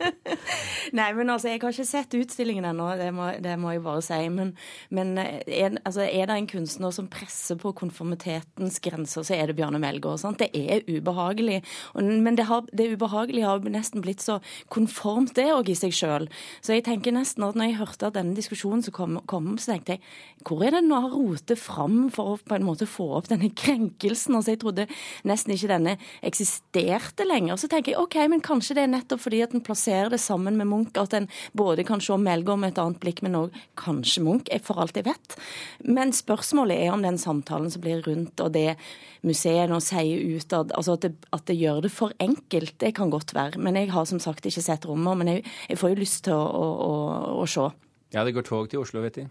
Nei, 0.98 1.08
men 1.16 1.30
altså, 1.30 1.50
jeg 1.50 1.60
har 1.62 1.74
ikke 1.74 1.86
sett 1.86 2.16
utstillingen 2.18 2.66
ennå, 2.70 2.88
det, 2.98 3.10
det, 3.44 3.56
må 3.60 3.74
jeg 3.74 3.84
bare 3.84 4.02
si. 4.04 4.20
Men, 4.32 4.52
men 4.94 5.14
er, 5.20 5.76
altså, 5.84 6.04
er, 6.06 6.26
det 6.30 6.36
en 6.36 6.50
kunstner 6.50 6.94
som 6.94 7.08
presser 7.12 7.58
på 7.60 7.72
konformitetens 7.78 8.80
grenser, 8.82 9.26
så 9.26 9.36
er 9.36 9.50
det 9.50 9.58
Bjørne 9.60 9.80
Melgaard. 9.82 10.20
Sant? 10.22 10.42
Det 10.42 10.50
er 10.54 10.84
ubehagelig. 10.88 11.60
Men 11.96 12.38
det, 12.38 12.48
har, 12.50 12.66
det 12.76 12.90
ubehagelige 12.94 13.48
har 13.48 13.70
nesten 13.70 14.04
blitt 14.04 14.24
så 14.24 14.40
konformt, 14.80 15.34
det 15.36 15.48
òg, 15.52 15.70
i 15.70 15.76
seg 15.78 15.94
sjøl. 15.94 16.26
Så 16.64 16.74
jeg 16.74 16.86
tenker 16.86 17.14
nesten 17.14 17.44
at 17.44 17.58
når 17.58 17.70
jeg 17.70 17.78
hørte 17.80 18.08
at 18.08 18.16
denne 18.16 18.36
diskusjonen 18.36 18.82
som 18.84 18.94
kom, 18.96 19.18
kom, 19.30 19.52
så 19.60 19.74
tenkte 19.74 19.96
jeg 19.96 20.04
hvor 20.48 20.62
er 20.64 20.72
det 20.72 20.82
nå 20.86 20.96
har 21.04 21.12
rotet 21.12 21.60
fram 21.60 22.06
for 22.12 22.32
å 22.32 22.36
på 22.40 22.56
en 22.56 22.64
måte 22.64 22.88
få 22.88 23.10
opp 23.18 23.28
denne 23.28 23.50
krenkelsen? 23.52 24.38
Altså, 24.38 24.54
jeg 24.54 24.62
trodde 24.62 24.86
nesten 25.28 25.52
ikke 25.54 25.72
denne 25.74 25.96
eksisterte 26.26 27.26
lenger. 27.28 27.60
Så 27.60 27.68
tenker 27.68 27.92
jeg 27.92 28.00
OK, 28.00 28.16
men 28.32 28.44
kanskje 28.44 28.78
det 28.78 28.86
er 28.86 28.94
nettopp 28.94 29.24
fordi 29.26 29.42
at 29.44 29.56
en 29.56 29.64
plasserer 29.64 30.12
det 30.14 30.22
sammen 30.22 30.56
med 30.56 30.70
Munch, 30.70 30.96
at 31.00 31.16
en 31.18 31.28
både 31.56 31.84
kan 31.88 32.00
se 32.00 32.16
Melgaard 32.20 32.62
med 32.62 32.72
et 32.72 32.80
annet 32.82 33.02
blikk, 33.02 33.20
men 33.26 33.36
òg 33.36 33.60
kanskje 33.80 34.24
Munch, 34.24 34.48
for 34.64 34.80
alt 34.80 34.96
jeg 34.96 35.08
vet. 35.10 35.38
Men 35.84 36.14
spørsmålet 36.16 36.86
er 36.86 36.94
om 36.94 37.04
den 37.04 37.20
samtalen 37.20 37.70
som 37.72 37.84
blir 37.84 38.00
rundt, 38.06 38.40
og 38.40 38.54
det 38.56 38.78
museet 39.26 39.68
nå 39.68 39.80
sier 39.84 40.38
utad, 40.38 40.72
altså 40.76 40.96
at 40.96 41.04
det, 41.04 41.12
at 41.36 41.44
det 41.50 41.58
gjør 41.60 41.82
det 41.84 41.92
for 41.92 42.14
enkelt, 42.22 42.76
det 42.80 42.94
kan 42.96 43.12
godt 43.12 43.34
være. 43.36 43.60
Men 43.60 43.76
jeg 43.76 43.90
har 43.92 44.08
som 44.08 44.20
sagt 44.22 44.46
ikke 44.48 44.59
sett 44.64 44.86
rommet, 44.88 45.18
men 45.20 45.32
jeg, 45.34 45.44
jeg 45.68 45.80
får 45.80 45.94
jo 45.94 46.00
lyst 46.00 46.24
til 46.28 46.36
å, 46.36 46.44
å, 46.44 46.70
å, 46.86 47.34
å 47.42 47.48
se. 47.50 47.66
Ja, 48.14 48.24
det 48.26 48.34
går 48.36 48.46
tog 48.46 48.70
til 48.70 48.82
Oslo, 48.82 49.02
vet 49.04 49.20
de. 49.20 49.26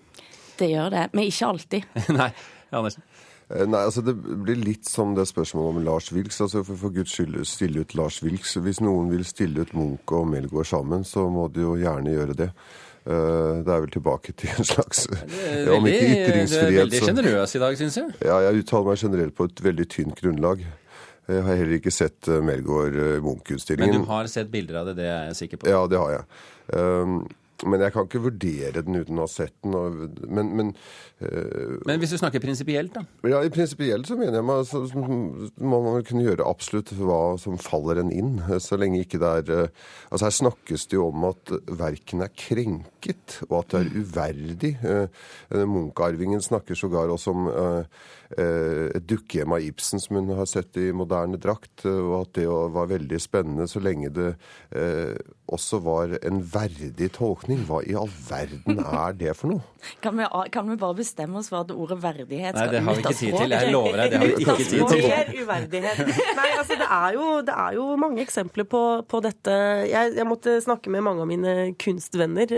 Det 0.60 0.70
gjør 0.72 0.94
det, 0.94 1.08
men 1.16 1.28
ikke 1.28 1.50
alltid. 1.54 1.90
Nei, 2.20 2.30
Andersen. 2.76 3.06
Nei, 3.50 3.80
altså 3.82 4.04
Det 4.06 4.14
blir 4.14 4.60
litt 4.62 4.86
som 4.86 5.16
det 5.18 5.24
spørsmålet 5.26 5.80
om 5.80 5.86
Lars 5.88 6.12
Wilks. 6.14 6.38
altså 6.46 6.62
For, 6.62 6.78
for 6.78 6.94
guds 6.94 7.16
skyld 7.18 7.40
stille 7.50 7.82
ut 7.82 7.96
Lars 7.98 8.20
Wilks. 8.22 8.54
Hvis 8.62 8.82
noen 8.86 9.10
vil 9.10 9.26
stille 9.26 9.66
ut 9.66 9.74
Munch 9.74 10.14
og 10.14 10.28
Melgaard 10.30 10.70
sammen, 10.70 11.02
så 11.08 11.26
må 11.34 11.48
de 11.54 11.66
jo 11.66 11.74
gjerne 11.80 12.14
gjøre 12.14 12.38
det. 12.38 12.52
Det 13.10 13.74
er 13.74 13.80
vel 13.82 13.90
tilbake 13.90 14.36
til 14.38 14.52
en 14.54 14.68
slags 14.68 15.08
Om 15.76 15.88
ikke 15.90 16.10
ytringsfrihet, 16.12 16.52
Du 16.52 16.60
er 16.60 16.76
veldig 16.84 17.00
sjenerøs 17.08 17.56
i 17.56 17.62
dag, 17.64 17.78
syns 17.80 17.98
jeg. 17.98 18.12
Ja, 18.28 18.38
jeg 18.46 18.62
uttaler 18.62 18.92
meg 18.92 19.02
generelt 19.02 19.38
på 19.40 19.48
et 19.50 19.64
veldig 19.66 19.88
tynt 19.90 20.20
grunnlag. 20.20 20.62
Jeg 21.30 21.46
har 21.46 21.60
heller 21.60 21.78
ikke 21.78 21.94
sett 21.94 22.30
Melgaard 22.42 22.96
Munch-utstillingen. 23.26 24.00
Men 24.00 24.08
du 24.08 24.10
har 24.10 24.30
sett 24.32 24.50
bilder 24.54 24.82
av 24.82 24.90
det, 24.90 24.96
det 24.98 25.10
er 25.12 25.30
jeg 25.30 25.38
sikker 25.44 25.62
på? 25.62 25.70
Ja, 25.70 25.84
det 25.90 26.00
har 26.02 26.16
jeg. 26.16 26.26
Men 27.68 27.82
jeg 27.84 27.92
kan 27.92 28.08
ikke 28.08 28.22
vurdere 28.24 28.84
den 28.86 28.96
uten 29.02 29.20
å 29.20 29.26
ha 29.26 29.32
sett 29.32 29.56
den. 29.66 29.76
Og, 29.76 30.20
men, 30.32 30.52
men, 30.56 30.70
øh, 31.20 31.76
men, 31.88 32.00
hvis 32.00 32.14
du 32.16 32.20
snakker 32.22 32.44
prinsipielt, 32.44 32.94
da? 32.96 33.04
Ja, 33.28 33.42
i 33.44 33.52
prinsipielt 33.52 34.08
så 34.08 34.16
mener 34.20 34.40
jeg 34.40 34.48
man, 34.48 34.64
så, 34.68 34.84
må 34.96 35.82
man 35.84 36.06
kunne 36.08 36.24
gjøre 36.24 36.48
absolutt 36.48 36.94
hva 36.96 37.36
som 37.42 37.60
faller 37.60 38.00
en 38.04 38.14
inn. 38.16 38.38
Så 38.64 38.80
lenge 38.80 39.04
ikke 39.04 39.20
det 39.22 39.34
er 39.42 39.66
uh, 39.66 39.88
Altså 40.10 40.30
her 40.30 40.38
snakkes 40.40 40.88
det 40.90 40.98
jo 40.98 41.10
om 41.10 41.28
at 41.30 41.52
verken 41.80 42.24
er 42.24 42.32
krenket, 42.34 43.40
og 43.50 43.60
at 43.62 43.74
det 43.74 43.82
er 43.82 44.00
uverdig. 44.00 44.72
Uh, 44.84 45.66
Munch-arvingen 45.68 46.44
snakker 46.44 46.80
sågar 46.80 47.12
også 47.12 47.36
om 47.36 47.50
et 48.40 49.06
dukkehjem 49.10 49.56
av 49.56 49.64
Ibsen 49.66 50.02
som 50.02 50.20
hun 50.20 50.30
har 50.38 50.46
sett 50.50 50.78
i 50.78 50.92
moderne 50.94 51.40
drakt, 51.42 51.82
og 51.90 52.12
at 52.20 52.36
det 52.38 52.46
var 52.46 52.92
veldig 52.92 53.18
spennende 53.22 53.66
så 53.70 53.82
lenge 53.82 54.12
det 54.14 54.28
også 55.50 55.80
var 55.82 56.14
en 56.22 56.42
verdig 56.54 57.10
tolkning. 57.18 57.49
Hva 57.50 57.80
i 57.82 57.96
all 57.98 58.10
verden 58.30 58.80
er 58.84 59.16
det 59.18 59.34
for 59.38 59.54
noe? 59.54 59.66
Kan 60.04 60.18
vi, 60.20 60.26
kan 60.52 60.68
vi 60.68 60.76
bare 60.76 60.96
bestemme 60.98 61.40
oss 61.40 61.48
for 61.48 61.64
at 61.64 61.70
ordet 61.72 61.96
verdighet 62.04 62.52
skal 62.52 62.68
Nei, 62.68 62.74
det 62.74 62.82
har 62.84 62.98
vi 62.98 63.02
ikke 63.02 63.14
tid 63.16 63.36
til. 63.38 63.54
Jeg 63.56 63.72
lover 63.72 63.96
deg, 64.02 64.12
det 64.12 64.20
har 64.20 64.28
vi 64.28 64.34
ikke 64.44 64.56
tid 64.60 64.92
til. 64.92 65.06
Mer 65.14 65.30
uverdighet. 65.40 66.02
Nei, 66.40 66.48
altså 66.58 66.78
det 66.80 66.88
er 66.98 67.16
jo, 67.16 67.28
det 67.48 67.56
er 67.56 67.78
jo 67.78 67.86
mange 68.02 68.24
eksempler 68.26 68.68
på, 68.70 68.82
på 69.08 69.22
dette. 69.24 69.56
Jeg, 69.88 70.14
jeg, 70.18 70.28
måtte 70.28 70.58
snakke 70.64 70.92
med 70.92 71.06
mange 71.08 71.24
av 71.24 71.30
mine 71.32 71.54
kunstvenner, 71.80 72.54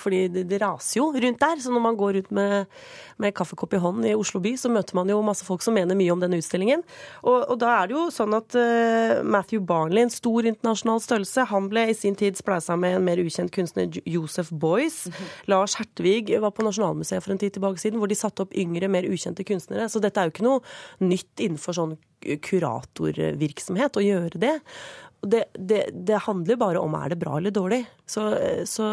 fordi 0.00 0.20
det, 0.34 0.44
det, 0.50 0.60
raser 0.60 1.00
jo 1.00 1.08
rundt 1.16 1.40
der. 1.42 1.62
Så 1.64 1.72
når 1.72 1.84
man 1.88 1.98
går 1.98 2.18
rundt 2.18 2.36
med, 2.36 2.76
med 3.24 3.34
kaffekopp 3.40 3.76
i 3.76 3.80
hånden 3.82 4.10
i 4.10 4.14
Oslo 4.16 4.42
by, 4.44 4.52
så 4.60 4.70
møter 4.72 5.00
man 5.00 5.10
jo 5.12 5.22
masse 5.24 5.48
folk 5.48 5.64
som 5.64 5.76
mener 5.76 5.98
mye 5.98 6.12
om 6.12 6.22
denne 6.22 6.40
utstillingen. 6.42 6.84
Og, 7.24 7.38
og 7.40 7.56
da 7.64 7.72
er 7.80 7.88
det 7.88 7.96
jo 7.96 8.06
sånn 8.12 8.36
at 8.36 8.56
uh, 8.60 9.24
Matthew 9.24 9.64
Barnley, 9.64 10.04
en 10.04 10.12
stor 10.12 10.44
internasjonal 10.52 11.00
størrelse, 11.04 11.48
han 11.50 11.70
ble 11.72 11.88
i 11.90 11.96
sin 11.96 12.16
tid 12.18 12.36
spleisa 12.38 12.76
med 12.76 12.98
en 12.98 13.08
mer 13.08 13.20
ukjent 13.24 13.52
kunstner, 13.54 13.88
Joseph 14.36 14.52
Boys. 14.52 15.06
-hmm. 15.06 15.32
Lars 15.46 15.74
Hertvig 15.80 16.40
var 16.40 16.50
på 16.50 16.62
Nasjonalmuseet 16.62 17.24
for 17.24 17.32
en 17.32 17.38
tid 17.38 17.52
tilbake 17.52 17.80
siden, 17.80 17.98
hvor 17.98 18.08
de 18.08 18.14
satte 18.14 18.42
opp 18.42 18.54
yngre, 18.54 18.88
mer 18.88 19.02
ukjente 19.02 19.44
kunstnere. 19.44 19.88
Så 19.88 20.00
dette 20.00 20.20
er 20.20 20.24
jo 20.24 20.34
ikke 20.34 20.48
noe 20.48 20.60
nytt 21.00 21.40
innenfor 21.40 21.72
sånn 21.72 21.96
kuratorvirksomhet 22.20 23.96
å 23.96 24.04
gjøre 24.04 24.38
det. 24.38 24.60
Det, 25.26 25.44
det, 25.58 25.90
det, 25.92 26.18
handler 26.26 26.58
bare 26.60 26.78
om 26.78 26.94
er 26.94 27.08
det 27.08 27.18
bra 27.18 27.38
eller 27.38 27.50
dårlig. 27.50 27.86
Så, 28.06 28.22
så 28.70 28.84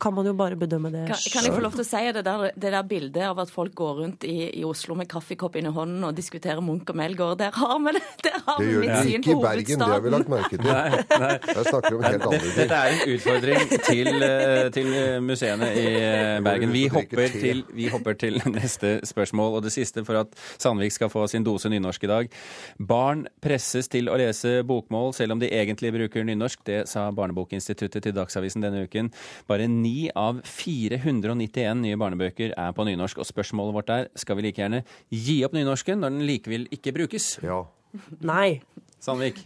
kan 0.00 0.12
man 0.12 0.26
jo 0.28 0.34
bare 0.36 0.56
bedømme 0.60 0.90
det 0.92 1.06
sjøl. 1.08 1.32
Kan, 1.32 1.46
jeg 1.48 1.54
få 1.56 1.62
lov 1.64 1.76
til 1.78 1.80
å 1.80 1.88
si 1.88 2.00
det 2.12 2.24
der, 2.26 2.42
det 2.52 2.72
der 2.74 2.84
bildet 2.84 3.22
av 3.24 3.38
at 3.40 3.52
folk 3.52 3.72
går 3.78 3.94
rundt 4.02 4.26
i, 4.28 4.50
i 4.60 4.64
Oslo 4.68 4.96
med 4.98 5.08
kaffekopp 5.08 5.56
i 5.56 5.62
hånden 5.64 6.04
og 6.04 6.12
diskuterer 6.16 6.60
Munch 6.64 6.90
og 6.92 6.98
Melgaard? 7.00 7.38
Der 7.40 7.56
har 7.56 7.78
vi 7.80 7.94
det! 7.96 8.02
Der 8.20 8.36
har 8.44 8.58
det 8.60 8.66
gjør 8.68 8.84
det 8.84 9.14
ikke 9.16 9.32
i 9.32 9.36
Bergen, 9.40 9.80
det 9.80 9.88
har 9.88 10.02
vi 10.04 10.12
lagt 10.12 10.28
merke 10.28 10.58
til. 10.58 10.68
Nei, 10.68 11.00
nei. 11.22 11.30
Der 11.46 11.68
snakker 11.70 11.94
vi 11.94 11.96
om 11.96 12.04
helt 12.04 12.26
andre 12.28 12.40
ting. 12.42 12.52
Dette 12.58 12.80
er 12.80 12.96
en 12.98 13.14
utfordring 13.14 13.72
til, 13.86 14.10
eh, 14.26 14.66
til 14.76 14.90
museene 15.24 15.70
i 15.72 15.86
eh, 15.96 16.36
Bergen. 16.44 16.74
Vi 16.76 16.84
hopper, 16.92 17.24
til, 17.32 17.64
vi 17.80 17.88
hopper 17.92 18.18
til 18.20 18.40
neste 18.58 18.92
spørsmål, 19.08 19.56
og 19.56 19.64
det 19.64 19.72
siste 19.72 20.04
for 20.04 20.20
at 20.20 20.36
Sandvik 20.60 20.92
skal 20.98 21.12
få 21.12 21.24
sin 21.32 21.46
dose 21.46 21.72
nynorsk 21.72 22.04
i 22.04 22.12
dag. 22.12 22.30
Barn 22.92 23.24
presses 23.40 23.88
til 23.88 24.12
å 24.12 24.20
lese 24.20 24.60
bokmål 24.68 25.14
selv 25.16 25.38
om 25.38 25.42
de 25.42 25.48
egentlig 25.48 25.94
bruker 25.96 26.28
nynorsk. 26.28 26.60
Det 26.66 26.82
sa 26.92 27.08
Barnebokinstituttet 27.14 28.04
til 28.04 28.16
Dagsavisen 28.16 28.49
denne 28.58 28.82
uken. 28.88 29.12
Bare 29.46 29.68
ni 29.70 30.10
av 30.10 30.42
491 30.42 31.84
nye 31.84 31.98
barnebøker 32.00 32.56
er 32.58 32.74
på 32.74 32.86
nynorsk. 32.88 33.22
Og 33.22 33.28
spørsmålet 33.28 33.76
vårt 33.78 33.94
er 33.94 34.10
skal 34.18 34.38
vi 34.38 34.48
like 34.48 34.58
gjerne 34.58 34.82
gi 35.14 35.38
opp 35.46 35.54
nynorsken 35.54 36.02
når 36.02 36.16
den 36.16 36.26
likevel 36.26 36.66
ikke 36.74 36.96
brukes? 36.98 37.36
Ja. 37.46 37.62
Nei. 38.26 38.60
Sandvik? 39.00 39.38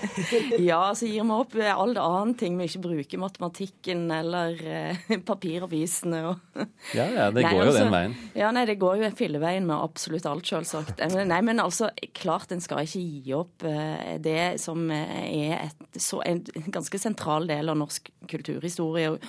ja, 0.70 0.94
så 0.94 1.08
gir 1.08 1.24
vi 1.24 1.32
opp 1.32 1.54
all 1.56 1.94
det 1.96 2.02
annet 2.04 2.38
ting 2.42 2.58
vi 2.60 2.66
ikke 2.68 2.82
bruker. 2.84 3.20
Matematikken 3.22 4.02
eller 4.12 4.60
eh, 4.60 5.06
papiravisene 5.30 6.20
og 6.28 6.60
Ja, 6.98 7.06
ja, 7.06 7.28
det 7.32 7.46
nei, 7.46 7.52
går 7.54 7.62
jo 7.62 7.68
altså, 7.70 7.84
den 7.84 7.94
veien. 7.94 8.16
Ja, 8.36 8.50
nei, 8.52 8.66
det 8.68 8.76
går 8.80 9.00
jo 9.00 9.12
filleveien 9.16 9.68
med 9.68 9.76
absolutt 9.76 10.28
alt, 10.28 10.48
selvsagt. 10.50 11.00
Nei, 11.16 11.40
men 11.46 11.62
altså, 11.62 11.88
klart 12.16 12.52
en 12.52 12.60
skal 12.60 12.84
ikke 12.84 13.00
gi 13.00 13.34
opp 13.36 13.64
eh, 13.68 14.18
det 14.20 14.60
som 14.60 14.84
er 14.92 15.56
et, 15.70 15.88
så, 15.96 16.20
en 16.26 16.44
ganske 16.68 17.00
sentral 17.00 17.48
del 17.48 17.72
av 17.72 17.80
norsk 17.80 18.12
kulturhistorie 18.28 19.14
og 19.14 19.24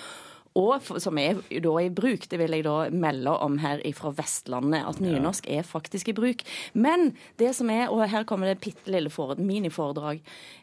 som 0.53 1.17
er 1.17 1.39
da 1.63 1.73
i 1.79 1.89
bruk. 1.89 2.27
Det 2.29 2.39
vil 2.39 2.55
jeg 2.55 2.65
da 2.65 2.89
melde 2.91 3.31
om 3.31 3.57
her 3.61 3.81
fra 3.95 4.11
Vestlandet, 4.15 4.83
at 4.87 4.99
nynorsk 4.99 5.47
er 5.47 5.63
faktisk 5.63 6.11
i 6.11 6.15
bruk. 6.17 6.43
Men 6.73 7.13
det 7.39 7.53
som 7.55 7.69
er, 7.69 7.89
og 7.89 8.09
her 8.09 8.25
kommer 8.27 8.47
det 8.51 8.59
bitte 8.63 8.91
lille 8.91 9.11
miniforedrag, 9.37 10.21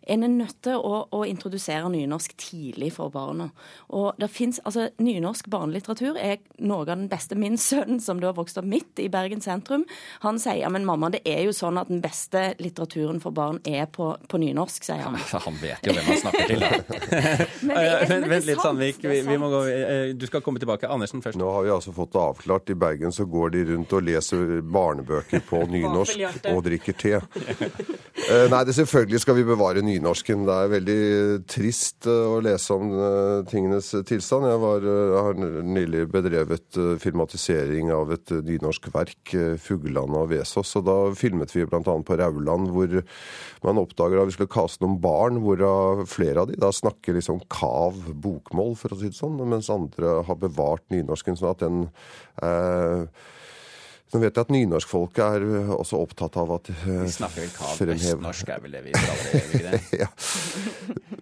en 0.09 0.23
er 0.25 0.29
nødt 0.29 0.63
til 0.65 0.77
å, 0.77 1.07
å, 1.13 1.25
introdusere 1.29 1.89
nynorsk 1.93 2.35
tidlig 2.41 2.95
for 2.97 3.13
barna. 3.13 3.51
Og 3.89 4.15
det 4.19 4.31
finnes, 4.33 4.61
altså 4.65 4.89
Nynorsk 4.99 5.51
barnelitteratur 5.53 6.17
er 6.17 6.39
noe 6.65 6.81
av 6.83 6.89
den 6.89 7.09
beste. 7.09 7.37
Min 7.37 7.59
sønn, 7.61 8.01
som 8.01 8.21
da 8.21 8.33
vokste 8.33 8.63
opp 8.63 8.69
midt 8.69 9.01
i 9.03 9.11
Bergen 9.13 9.43
sentrum, 9.45 9.85
han 10.25 10.41
sier 10.41 10.63
ja, 10.63 10.71
men 10.73 10.87
mamma, 10.89 11.11
det 11.13 11.21
er 11.29 11.45
jo 11.45 11.53
sånn 11.53 11.79
at 11.81 11.91
den 11.93 12.01
beste 12.05 12.55
litteraturen 12.59 13.21
for 13.21 13.37
barn 13.37 13.61
er 13.69 13.85
på, 13.93 14.11
på 14.29 14.41
nynorsk, 14.41 14.89
sier 14.89 15.05
han. 15.05 15.19
Han 15.49 15.57
vet 15.63 15.87
jo 15.87 15.93
hvem 15.95 16.09
han 16.09 16.19
snakker 16.19 16.49
til, 16.51 16.65
Vent 18.33 18.49
litt, 18.49 18.61
Sandvik. 18.61 18.99
Vi, 19.05 19.21
vi 19.25 19.37
må 19.41 19.49
gå 19.53 19.61
Eh, 19.78 19.78
du 20.19 20.27
skal 20.29 20.43
komme 20.45 20.61
tilbake. 20.61 20.89
Andersen 20.89 21.23
først. 21.25 21.39
Nå 21.39 21.49
har 21.53 21.67
vi 21.67 21.73
altså 21.75 21.95
fått 21.97 22.13
det 22.15 22.23
avklart. 22.23 22.73
I 22.73 22.79
Bergen 22.79 23.15
så 23.15 23.27
går 23.29 23.55
de 23.55 23.65
rundt 23.73 23.95
og 23.97 24.05
leser 24.07 24.59
barnebøker 24.63 25.43
på 25.49 25.63
nynorsk 25.75 26.23
og 26.53 26.63
drikker 26.67 26.97
te. 26.99 27.15
Eh, 27.19 28.47
nei, 28.51 28.63
det 28.67 28.75
selvfølgelig 28.77 29.23
skal 29.23 29.39
vi 29.39 29.47
bevare 29.49 29.85
nynorsken. 29.85 30.45
Det 30.49 30.57
er 30.57 30.73
veldig 30.75 31.01
trist 31.51 32.09
eh, 32.11 32.25
å 32.29 32.41
lese 32.45 32.77
om 32.77 32.93
tingenes 33.51 33.91
tilstand. 34.09 34.49
Jeg, 34.51 34.63
var, 34.65 34.89
jeg 34.89 35.25
har 35.29 35.65
nylig 35.79 36.05
bedrevet 36.13 36.81
filmatisering 37.03 37.93
av 37.95 38.13
et 38.17 38.35
nynorsk 38.35 38.91
verk, 38.95 39.35
'Fugland 39.63 40.17
og 40.19 40.31
Vesaas'. 40.33 40.75
Og 40.81 40.87
da 40.89 40.99
filmet 41.19 41.55
vi 41.55 41.67
bl.a. 41.69 41.83
på 41.83 42.19
Rauland, 42.21 42.73
hvor 42.75 42.99
man 43.65 43.81
oppdager 43.81 44.21
at 44.21 44.31
vi 44.31 44.37
skulle 44.37 44.53
kaste 44.53 44.85
noen 44.85 44.99
barn, 45.03 45.41
hvorav 45.45 46.05
flere 46.11 46.43
av 46.43 46.51
de 46.51 46.59
da 46.59 46.71
snakker 46.75 47.17
liksom 47.17 47.41
kav 47.53 47.97
bokmål, 48.23 48.75
for 48.79 48.95
å 48.95 49.01
si 49.01 49.11
det 49.11 49.19
sånn. 49.19 49.39
mens 49.49 49.68
andre 49.73 50.19
har 50.29 50.39
bevart 50.41 50.85
nynorsken, 50.93 51.39
sånn 51.39 51.53
at 51.53 51.65
den 51.65 51.81
eh, 52.43 53.27
Så 54.09 54.21
vet 54.23 54.33
jeg 54.33 54.47
at 54.47 54.53
nynorskfolket 54.53 55.25
er 55.25 55.43
eh, 55.45 55.73
også 55.75 56.01
opptatt 56.01 56.39
av 56.41 56.55
at 56.57 56.71
Vi 56.73 57.11
snakker 57.13 57.45
vel 57.45 57.51
kav 57.53 58.23
norsk, 58.25 58.53
er 58.55 58.63
vel 58.65 58.79
det 58.79 58.85
vi 58.87 58.95
kaller 58.97 59.35
det? 59.37 59.61
det? 59.69 59.81
ja. 60.03 60.09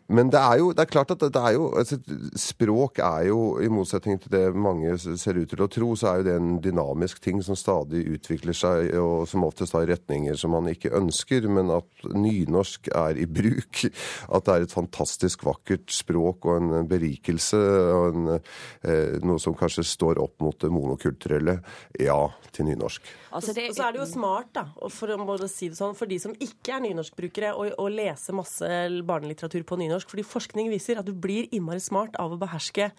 Men 0.06 0.30
det 0.30 0.38
er 0.38 0.60
jo 0.60 0.68
det 0.70 0.84
er 0.84 0.90
klart 0.92 1.10
at 1.10 1.22
det 1.34 1.40
er 1.40 1.56
jo 1.56 1.66
altså, 1.74 1.98
Språk 2.38 3.00
er 3.02 3.26
jo, 3.30 3.40
i 3.58 3.68
motsetning 3.72 4.20
til 4.22 4.30
det 4.30 4.44
mange 4.54 4.94
ser 5.02 5.40
ut 5.40 5.50
til 5.50 5.64
å 5.64 5.68
tro, 5.72 5.88
så 5.98 6.12
er 6.12 6.20
jo 6.20 6.26
det 6.28 6.36
en 6.38 6.52
dynamisk 6.62 7.18
ting 7.24 7.42
som 7.44 7.58
stadig 7.58 8.04
utvikler 8.14 8.54
seg, 8.56 8.92
og 9.00 9.26
som 9.30 9.44
oftest 9.46 9.74
har 9.74 9.88
retninger 9.90 10.38
som 10.38 10.54
man 10.54 10.70
ikke 10.70 10.94
ønsker. 10.94 11.48
Men 11.50 11.72
at 11.74 12.06
nynorsk 12.06 12.92
er 12.94 13.18
i 13.18 13.26
bruk, 13.26 13.82
at 14.36 14.46
det 14.46 14.54
er 14.54 14.68
et 14.68 14.76
fantastisk 14.76 15.42
vakkert 15.48 15.90
språk 15.90 16.46
og 16.46 16.62
en 16.62 16.88
berikelse, 16.90 17.58
og 17.96 18.06
en, 18.12 18.38
uh, 18.38 19.18
noe 19.26 19.42
som 19.42 19.58
kanskje 19.58 19.86
står 19.86 20.22
opp 20.22 20.38
mot 20.44 20.58
det 20.62 20.70
monokulturelle, 20.70 21.58
ja, 21.98 22.20
til 22.54 22.70
nynorsk 22.70 22.75
nynorsk. 22.76 23.12
Altså 23.34 23.54
det, 23.56 23.68
så 23.76 23.86
er 23.86 23.96
det 23.96 24.02
jo 24.02 24.08
smart, 24.10 24.52
da, 24.56 24.66
for, 24.92 25.46
si 25.50 25.70
sånn, 25.74 25.96
for 25.98 26.10
de 26.10 26.20
som 26.22 26.34
ikke 26.36 26.76
er 26.76 26.84
nynorskbrukere, 26.86 27.54
å, 27.56 27.68
å 27.82 27.88
lese 27.92 28.36
masse 28.36 28.68
barnelitteratur 29.06 29.64
på 29.66 29.80
nynorsk. 29.80 30.12
Fordi 30.12 30.26
forskning 30.26 30.70
viser 30.72 31.00
at 31.00 31.08
du 31.08 31.14
blir 31.16 31.48
innmari 31.50 31.82
smart 31.82 32.18
av 32.20 32.36
å 32.36 32.40
beherske 32.40 32.92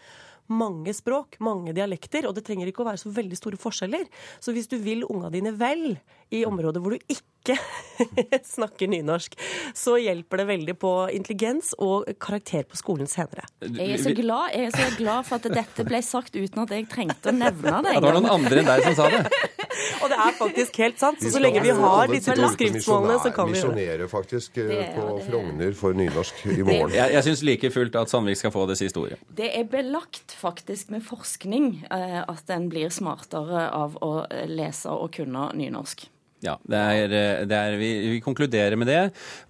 mange 0.47 0.93
språk, 0.95 1.35
mange 1.43 1.73
dialekter, 1.75 2.27
og 2.27 2.35
det 2.37 2.45
trenger 2.47 2.69
ikke 2.69 2.83
å 2.85 2.87
være 2.87 3.01
så 3.01 3.11
veldig 3.11 3.39
store 3.39 3.59
forskjeller. 3.59 4.07
Så 4.39 4.53
hvis 4.55 4.69
du 4.71 4.77
vil 4.79 5.03
unga 5.07 5.31
dine 5.33 5.51
vel 5.59 5.97
i 6.29 6.45
områder 6.45 6.83
hvor 6.83 6.95
du 6.95 7.11
ikke 7.13 7.55
snakker 8.55 8.89
nynorsk, 8.91 9.37
så 9.77 9.95
hjelper 10.01 10.41
det 10.41 10.45
veldig 10.49 10.73
på 10.79 10.91
intelligens 11.15 11.71
og 11.79 12.09
karakter 12.19 12.65
på 12.67 12.79
skolen 12.79 13.07
senere. 13.07 13.45
Jeg 13.63 13.93
er 13.95 14.01
så 14.03 14.11
glad, 14.17 14.51
er 14.57 14.73
så 14.75 14.89
glad 14.97 15.27
for 15.29 15.39
at 15.39 15.47
dette 15.55 15.85
ble 15.87 16.01
sagt 16.03 16.35
uten 16.35 16.65
at 16.65 16.73
jeg 16.75 16.89
trengte 16.91 17.31
å 17.31 17.35
nevne 17.35 17.79
det. 17.85 17.95
Ja, 17.95 18.01
det 18.01 18.09
var 18.09 18.17
noen 18.19 18.33
andre 18.33 18.59
enn 18.61 18.67
deg 18.67 18.83
som 18.89 18.97
sa 18.99 19.07
det. 19.13 19.21
og 20.01 20.11
det 20.11 20.17
er 20.25 20.35
faktisk 20.41 20.81
helt 20.83 20.99
sant. 20.99 21.23
Så, 21.23 21.31
så 21.37 21.43
lenge 21.43 21.63
vi 21.63 21.71
har 21.79 22.11
disse 22.11 22.35
to 22.35 22.51
skriftmålene, 22.57 23.17
så 23.23 23.31
kan 23.35 23.53
vi 23.53 23.61
gjøre 23.61 23.71
det. 23.71 23.79
Misjonere 23.79 24.09
faktisk 24.11 24.59
på 24.97 25.07
Frogner 25.29 25.79
for 25.79 25.97
nynorsk 25.97 26.43
i 26.51 26.59
morgen. 26.67 26.97
Jeg, 26.97 27.15
jeg 27.15 27.27
syns 27.29 27.45
like 27.47 27.71
fullt 27.77 27.95
at 28.03 28.11
Sandvik 28.11 28.41
skal 28.41 28.55
få 28.55 28.67
det 28.67 28.77
siste 28.81 28.99
ordet. 29.05 29.21
Det 29.39 29.53
er 29.55 29.71
belagt 29.71 30.35
faktisk 30.35 30.91
med 30.91 31.07
forskning 31.07 31.71
eh, 31.87 32.19
at 32.27 32.53
en 32.53 32.67
blir 32.71 32.91
smartere 32.91 33.69
av 33.71 33.95
å 34.03 34.13
lese 34.51 34.91
og 34.91 35.15
kunne 35.15 35.47
nynorsk. 35.55 36.09
Ja, 36.45 36.53
det 36.69 36.77
er, 36.77 37.13
det 37.49 37.57
er, 37.57 37.75
vi, 37.81 37.87
vi, 38.11 38.17
konkluderer 38.21 38.77
med 38.77 38.85
det. 38.91 38.99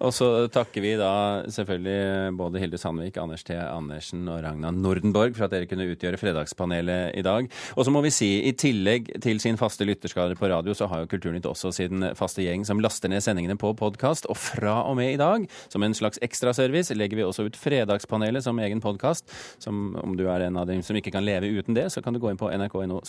Og 0.00 0.12
så 0.16 0.46
takker 0.52 0.80
vi 0.80 0.94
da 0.96 1.44
selvfølgelig 1.52 2.32
både 2.38 2.62
Hilde 2.62 2.80
Sandvik, 2.80 3.18
Anders 3.20 3.44
T. 3.44 3.52
Andersen 3.60 4.22
og 4.24 4.40
Ragna 4.46 4.70
Nordenborg 4.72 5.36
for 5.36 5.44
at 5.44 5.52
dere 5.52 5.68
kunne 5.68 5.84
utgjøre 5.92 6.20
Fredagspanelet 6.20 7.18
i 7.18 7.24
dag. 7.26 7.50
Og 7.76 7.84
så 7.84 7.92
må 7.92 8.00
vi 8.06 8.14
si, 8.14 8.30
i 8.48 8.54
tillegg 8.56 9.10
til 9.20 9.40
sin 9.44 9.60
faste 9.60 9.84
lytterskare 9.84 10.38
på 10.38 10.48
radio, 10.48 10.72
så 10.72 10.88
har 10.88 11.04
jo 11.04 11.10
Kulturnytt 11.12 11.50
også 11.50 11.74
sin 11.76 12.08
faste 12.16 12.46
gjeng 12.46 12.64
som 12.64 12.80
laster 12.80 13.12
ned 13.12 13.20
sendingene 13.24 13.58
på 13.60 13.74
podkast. 13.76 14.30
Og 14.32 14.40
fra 14.40 14.80
og 14.88 14.96
med 14.96 15.12
i 15.12 15.20
dag, 15.20 15.44
som 15.68 15.84
en 15.84 15.96
slags 15.96 16.22
ekstraservice, 16.24 16.96
legger 16.96 17.20
vi 17.20 17.28
også 17.28 17.50
ut 17.50 17.60
Fredagspanelet 17.68 18.48
som 18.48 18.64
egen 18.64 18.80
podkast. 18.80 19.28
Om 19.68 20.16
du 20.16 20.24
er 20.32 20.48
en 20.48 20.56
av 20.56 20.70
dem 20.72 20.80
som 20.80 20.96
ikke 20.96 21.12
kan 21.12 21.28
leve 21.28 21.52
uten 21.52 21.76
det, 21.76 21.90
så 21.92 22.00
kan 22.00 22.16
du 22.16 22.24
gå 22.24 22.32
inn 22.32 22.40
på 22.40 22.48
nrk.no 22.48 23.02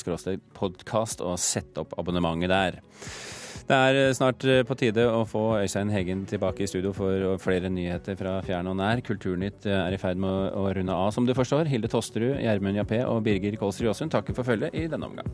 podkast 0.59 1.23
og 1.23 1.39
sette 1.39 1.87
opp 1.87 1.95
abonnementet 1.95 2.51
der. 2.51 2.83
Det 3.69 3.77
er 3.77 3.97
eh, 3.99 4.15
snart 4.17 4.41
eh, 4.49 4.63
på 4.65 4.73
tide 4.73 5.03
å 5.13 5.19
få 5.29 5.43
Øystein 5.59 5.91
Heggen 5.93 6.23
tilbake 6.29 6.63
i 6.65 6.69
studio 6.69 6.89
for 6.95 7.37
flere 7.43 7.69
nyheter 7.69 8.17
fra 8.17 8.39
fjern 8.41 8.71
og 8.71 8.79
nær. 8.79 9.03
Kulturnytt 9.05 9.67
eh, 9.69 9.77
er 9.77 9.93
i 9.93 9.99
ferd 10.01 10.17
med 10.17 10.55
å 10.57 10.63
runde 10.73 10.95
av, 10.95 11.11
som 11.13 11.27
du 11.27 11.35
forstår. 11.37 11.69
Hilde 11.69 11.91
Tosterud, 11.91 12.39
Gjermund 12.41 12.81
Jappé 12.81 13.03
og 13.05 13.21
Birger 13.27 13.59
Kolsrud 13.61 13.91
Jåsund 13.91 14.15
takker 14.15 14.33
for 14.33 14.47
følget 14.47 14.73
i 14.73 14.87
denne 14.89 15.11
omgang. 15.11 15.29